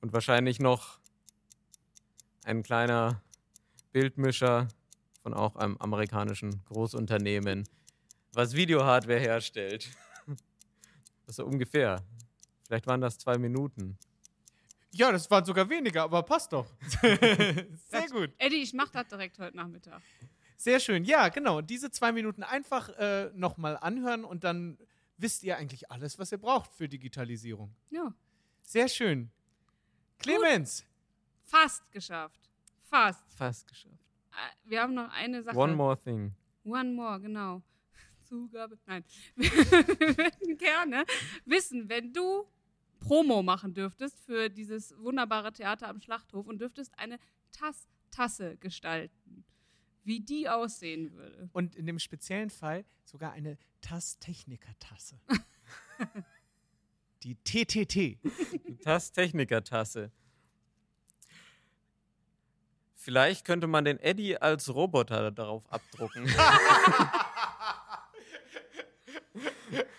Und 0.00 0.12
wahrscheinlich 0.12 0.60
noch 0.60 1.00
ein 2.44 2.62
kleiner 2.62 3.20
Bildmischer 3.92 4.68
von 5.22 5.34
auch 5.34 5.56
einem 5.56 5.76
amerikanischen 5.78 6.62
Großunternehmen, 6.66 7.68
was 8.32 8.54
Videohardware 8.54 9.18
herstellt. 9.18 9.90
Das 10.26 10.36
ist 11.26 11.36
so 11.36 11.44
ungefähr. 11.44 12.02
Vielleicht 12.68 12.86
waren 12.86 13.00
das 13.00 13.18
zwei 13.18 13.38
Minuten. 13.38 13.98
Ja, 14.92 15.10
das 15.10 15.30
waren 15.30 15.44
sogar 15.44 15.68
weniger, 15.70 16.02
aber 16.02 16.22
passt 16.22 16.52
doch. 16.52 16.66
Sehr 17.00 18.08
gut. 18.10 18.30
Eddie, 18.38 18.62
ich 18.62 18.74
mach 18.74 18.90
das 18.90 19.08
direkt 19.08 19.38
heute 19.38 19.56
Nachmittag. 19.56 20.02
Sehr 20.56 20.78
schön. 20.78 21.04
Ja, 21.04 21.28
genau. 21.30 21.62
Diese 21.62 21.90
zwei 21.90 22.12
Minuten 22.12 22.42
einfach 22.42 22.90
äh, 22.98 23.30
nochmal 23.34 23.78
anhören 23.78 24.24
und 24.24 24.44
dann 24.44 24.78
wisst 25.16 25.42
ihr 25.44 25.56
eigentlich 25.56 25.90
alles, 25.90 26.18
was 26.18 26.30
ihr 26.30 26.38
braucht 26.38 26.72
für 26.74 26.88
Digitalisierung. 26.88 27.74
Ja. 27.90 28.12
Sehr 28.62 28.88
schön. 28.88 29.30
Clemens, 30.18 30.84
Fast 31.44 31.90
geschafft. 31.90 32.50
Fast. 32.90 33.24
Fast 33.34 33.66
geschafft. 33.66 33.94
Äh, 34.32 34.70
Wir 34.70 34.82
haben 34.82 34.92
noch 34.92 35.10
eine 35.10 35.42
Sache. 35.42 35.56
One 35.56 35.74
more 35.74 35.96
thing. 35.98 36.34
One 36.64 36.92
more, 36.92 37.18
genau. 37.18 37.62
Zugabe. 38.24 38.78
Nein. 38.84 39.04
Wir 39.36 39.50
würden 40.18 40.58
gerne 40.58 41.04
wissen, 41.46 41.88
wenn 41.88 42.12
du 42.12 42.46
Promo 43.08 43.42
machen 43.42 43.72
dürftest 43.72 44.20
für 44.20 44.50
dieses 44.50 44.94
wunderbare 44.98 45.50
Theater 45.50 45.88
am 45.88 45.98
Schlachthof 45.98 46.46
und 46.46 46.60
dürftest 46.60 46.92
eine 46.98 47.18
Tass 47.52 47.88
Tasse 48.10 48.56
gestalten, 48.58 49.44
wie 50.04 50.20
die 50.20 50.48
aussehen 50.48 51.12
würde. 51.12 51.48
und 51.52 51.74
in 51.74 51.86
dem 51.86 51.98
speziellen 51.98 52.50
Fall 52.50 52.84
sogar 53.04 53.32
eine 53.32 53.56
TAS-Techniker-Tasse. 53.80 55.20
Die 57.22 57.34
TTT. 57.34 58.18
Tass-Techniker-Tasse. 58.82 60.10
Vielleicht 62.94 63.44
könnte 63.44 63.66
man 63.66 63.84
den 63.84 63.98
Eddie 63.98 64.36
als 64.36 64.72
Roboter 64.74 65.30
darauf 65.30 65.70
abdrucken. 65.72 66.26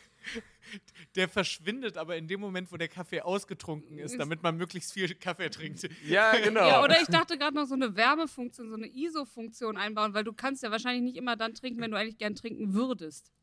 Der 1.20 1.28
verschwindet 1.28 1.98
aber 1.98 2.16
in 2.16 2.30
dem 2.30 2.40
Moment, 2.40 2.72
wo 2.72 2.78
der 2.78 2.88
Kaffee 2.88 3.20
ausgetrunken 3.20 3.98
ist, 4.00 4.18
damit 4.18 4.42
man 4.42 4.56
möglichst 4.56 4.94
viel 4.94 5.14
Kaffee 5.16 5.50
trinkt. 5.50 5.90
ja, 6.08 6.32
genau. 6.42 6.66
Ja, 6.66 6.82
oder 6.82 7.02
ich 7.02 7.08
dachte 7.08 7.38
gerade 7.38 7.54
noch 7.58 7.66
so 7.66 7.74
eine 7.74 7.94
Wärmefunktion, 7.98 8.70
so 8.70 8.76
eine 8.78 8.88
ISO-Funktion 8.88 9.76
einbauen, 9.76 10.14
weil 10.14 10.24
du 10.24 10.32
kannst 10.32 10.64
ja 10.64 10.72
wahrscheinlich 10.72 11.04
nicht 11.04 11.18
immer 11.18 11.36
dann 11.36 11.54
trinken, 11.56 11.82
wenn 11.82 11.92
du 11.92 11.98
eigentlich 11.98 12.18
gern 12.18 12.36
trinken 12.36 12.74
würdest. 12.74 13.34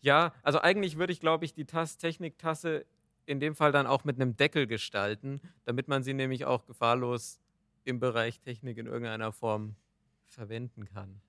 Ja, 0.00 0.34
also 0.42 0.58
eigentlich 0.60 0.98
würde 0.98 1.12
ich, 1.12 1.20
glaube 1.20 1.44
ich, 1.44 1.54
die 1.54 1.66
Tass-Technik-Tasse 1.66 2.84
in 3.26 3.38
dem 3.38 3.54
Fall 3.54 3.70
dann 3.70 3.86
auch 3.86 4.02
mit 4.02 4.20
einem 4.20 4.36
Deckel 4.36 4.66
gestalten, 4.66 5.40
damit 5.66 5.86
man 5.86 6.02
sie 6.02 6.14
nämlich 6.14 6.46
auch 6.46 6.66
gefahrlos 6.66 7.38
im 7.84 8.00
Bereich 8.00 8.40
Technik 8.40 8.76
in 8.76 8.86
irgendeiner 8.86 9.30
Form 9.30 9.76
verwenden 10.26 10.84
kann. 10.86 11.20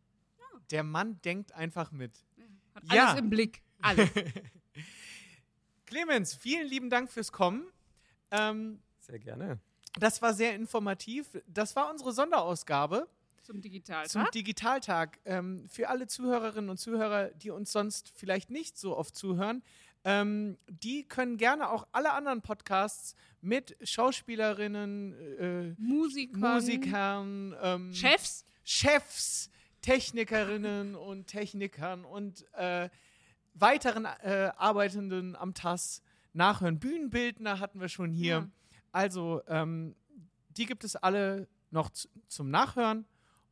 Der 0.71 0.81
Mann 0.81 1.21
denkt 1.21 1.51
einfach 1.51 1.91
mit. 1.91 2.25
Hat 2.73 2.91
Ja. 2.91 3.05
alles 3.09 3.19
im 3.19 3.29
Blick. 3.29 3.61
Alles. 3.83 4.09
Clemens, 5.95 6.35
vielen 6.35 6.67
lieben 6.67 6.89
Dank 6.89 7.09
fürs 7.09 7.31
Kommen. 7.31 7.65
Ähm, 8.29 8.81
Sehr 8.99 9.17
gerne. 9.17 9.59
das 9.97 10.21
war 10.21 10.33
sehr 10.33 10.53
informativ. 10.53 11.41
Das 11.47 11.77
war 11.77 11.89
unsere 11.89 12.11
Sonderausgabe 12.11 13.07
Zum 13.43 13.61
Digitaltag. 13.61 14.11
zum 14.11 14.25
Digitaltag. 14.33 15.19
Ähm, 15.23 15.65
für 15.69 15.87
alle 15.87 16.07
Zuhörerinnen 16.07 16.69
und 16.69 16.79
Zuhörer, 16.79 17.29
die 17.29 17.49
uns 17.49 17.71
sonst 17.71 18.11
vielleicht 18.13 18.49
nicht 18.49 18.77
so 18.77 18.97
oft 18.97 19.15
zuhören, 19.15 19.63
ähm, 20.03 20.57
die 20.67 21.07
können 21.07 21.37
gerne 21.37 21.69
auch 21.69 21.87
alle 21.93 22.11
anderen 22.11 22.41
Podcasts 22.41 23.15
mit 23.39 23.77
Schauspielerinnen, 23.81 25.13
äh, 25.39 25.75
Musikern, 25.81 26.55
Musikern, 26.55 27.55
ähm, 27.61 27.93
Chefs. 27.93 28.43
Chefs, 28.65 29.49
Technikerinnen 29.81 30.95
und 30.95 31.27
Technikern 31.27 32.03
und 32.03 32.45
äh, 32.53 32.89
weiteren 33.55 34.05
äh, 34.05 34.51
Arbeitenden 34.57 35.35
am 35.35 35.53
TAS 35.53 36.01
nachhören. 36.33 36.79
Bühnenbildner 36.79 37.59
hatten 37.59 37.81
wir 37.81 37.89
schon 37.89 38.11
hier. 38.11 38.35
Ja. 38.35 38.49
Also, 38.91 39.41
ähm, 39.47 39.95
die 40.49 40.65
gibt 40.65 40.83
es 40.83 40.95
alle 40.95 41.47
noch 41.71 41.89
zum 42.27 42.49
Nachhören. 42.49 43.05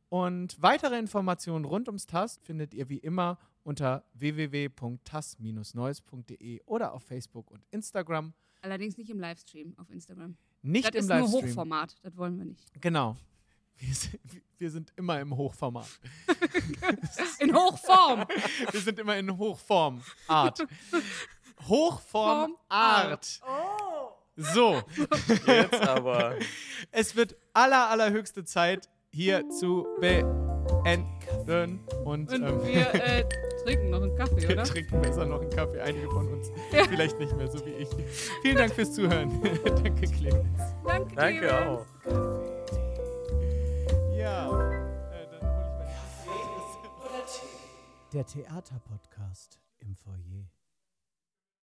Und 0.08 0.60
weitere 0.62 0.98
Informationen 0.98 1.64
rund 1.64 1.88
ums 1.88 2.06
TAS 2.06 2.38
findet 2.42 2.74
ihr 2.74 2.88
wie 2.88 2.98
immer 2.98 3.38
unter 3.64 4.04
www.tas-neues.de 4.14 6.62
oder 6.66 6.92
auf 6.92 7.02
Facebook 7.02 7.50
und 7.50 7.64
Instagram. 7.70 8.32
Allerdings 8.60 8.96
nicht 8.96 9.10
im 9.10 9.18
Livestream 9.18 9.76
auf 9.78 9.90
Instagram. 9.90 10.36
Nicht 10.62 10.86
das 10.86 10.94
im 10.94 11.00
ist 11.00 11.08
nur 11.08 11.18
Livestream. 11.18 11.48
Hochformat. 11.48 11.96
Das 12.02 12.16
wollen 12.16 12.38
wir 12.38 12.44
nicht. 12.44 12.80
Genau. 12.80 13.16
Wir 13.76 13.94
sind, 13.94 14.20
wir 14.58 14.70
sind 14.70 14.92
immer 14.96 15.20
im 15.20 15.36
Hochformat. 15.36 15.88
In 17.40 17.54
Hochform. 17.54 18.24
Wir 18.70 18.80
sind 18.80 18.98
immer 18.98 19.16
in 19.16 19.36
Hochform. 19.36 20.02
Art. 20.28 20.64
Hochform 21.68 22.50
Form, 22.50 22.56
Art. 22.68 23.40
So, 24.36 24.82
Jetzt 25.46 25.80
aber. 25.80 26.36
es 26.90 27.14
wird 27.14 27.36
aller, 27.52 27.88
allerhöchste 27.90 28.44
Zeit 28.44 28.88
hier 29.10 29.48
zu 29.50 29.86
beenden. 30.00 31.80
Und, 32.04 32.30
Und 32.30 32.32
ähm, 32.32 32.64
wir 32.64 32.94
äh, 32.94 33.24
trinken 33.64 33.90
noch 33.90 34.02
einen 34.02 34.16
Kaffee, 34.16 34.42
wir 34.42 34.50
oder? 34.50 34.64
trinken 34.64 35.00
besser 35.00 35.24
noch 35.26 35.40
einen 35.40 35.50
Kaffee. 35.50 35.80
Einige 35.80 36.10
von 36.10 36.32
uns. 36.32 36.48
Ja. 36.72 36.84
Vielleicht 36.84 37.18
nicht 37.18 37.36
mehr, 37.36 37.48
so 37.48 37.64
wie 37.64 37.70
ich. 37.72 37.88
Vielen 38.42 38.56
Dank 38.56 38.74
fürs 38.74 38.92
Zuhören. 38.92 39.30
Danke, 39.64 40.06
Clemens. 40.08 40.58
Danke, 40.86 41.14
Danke 41.14 41.40
Clemens. 41.40 41.80
auch. 42.06 42.53
Ja. 44.24 44.46
Äh, 45.10 45.26
dann 45.28 45.50
ich 47.26 48.10
Der 48.14 48.24
Theaterpodcast 48.24 49.60
im 49.80 49.94
Foyer. 49.96 50.48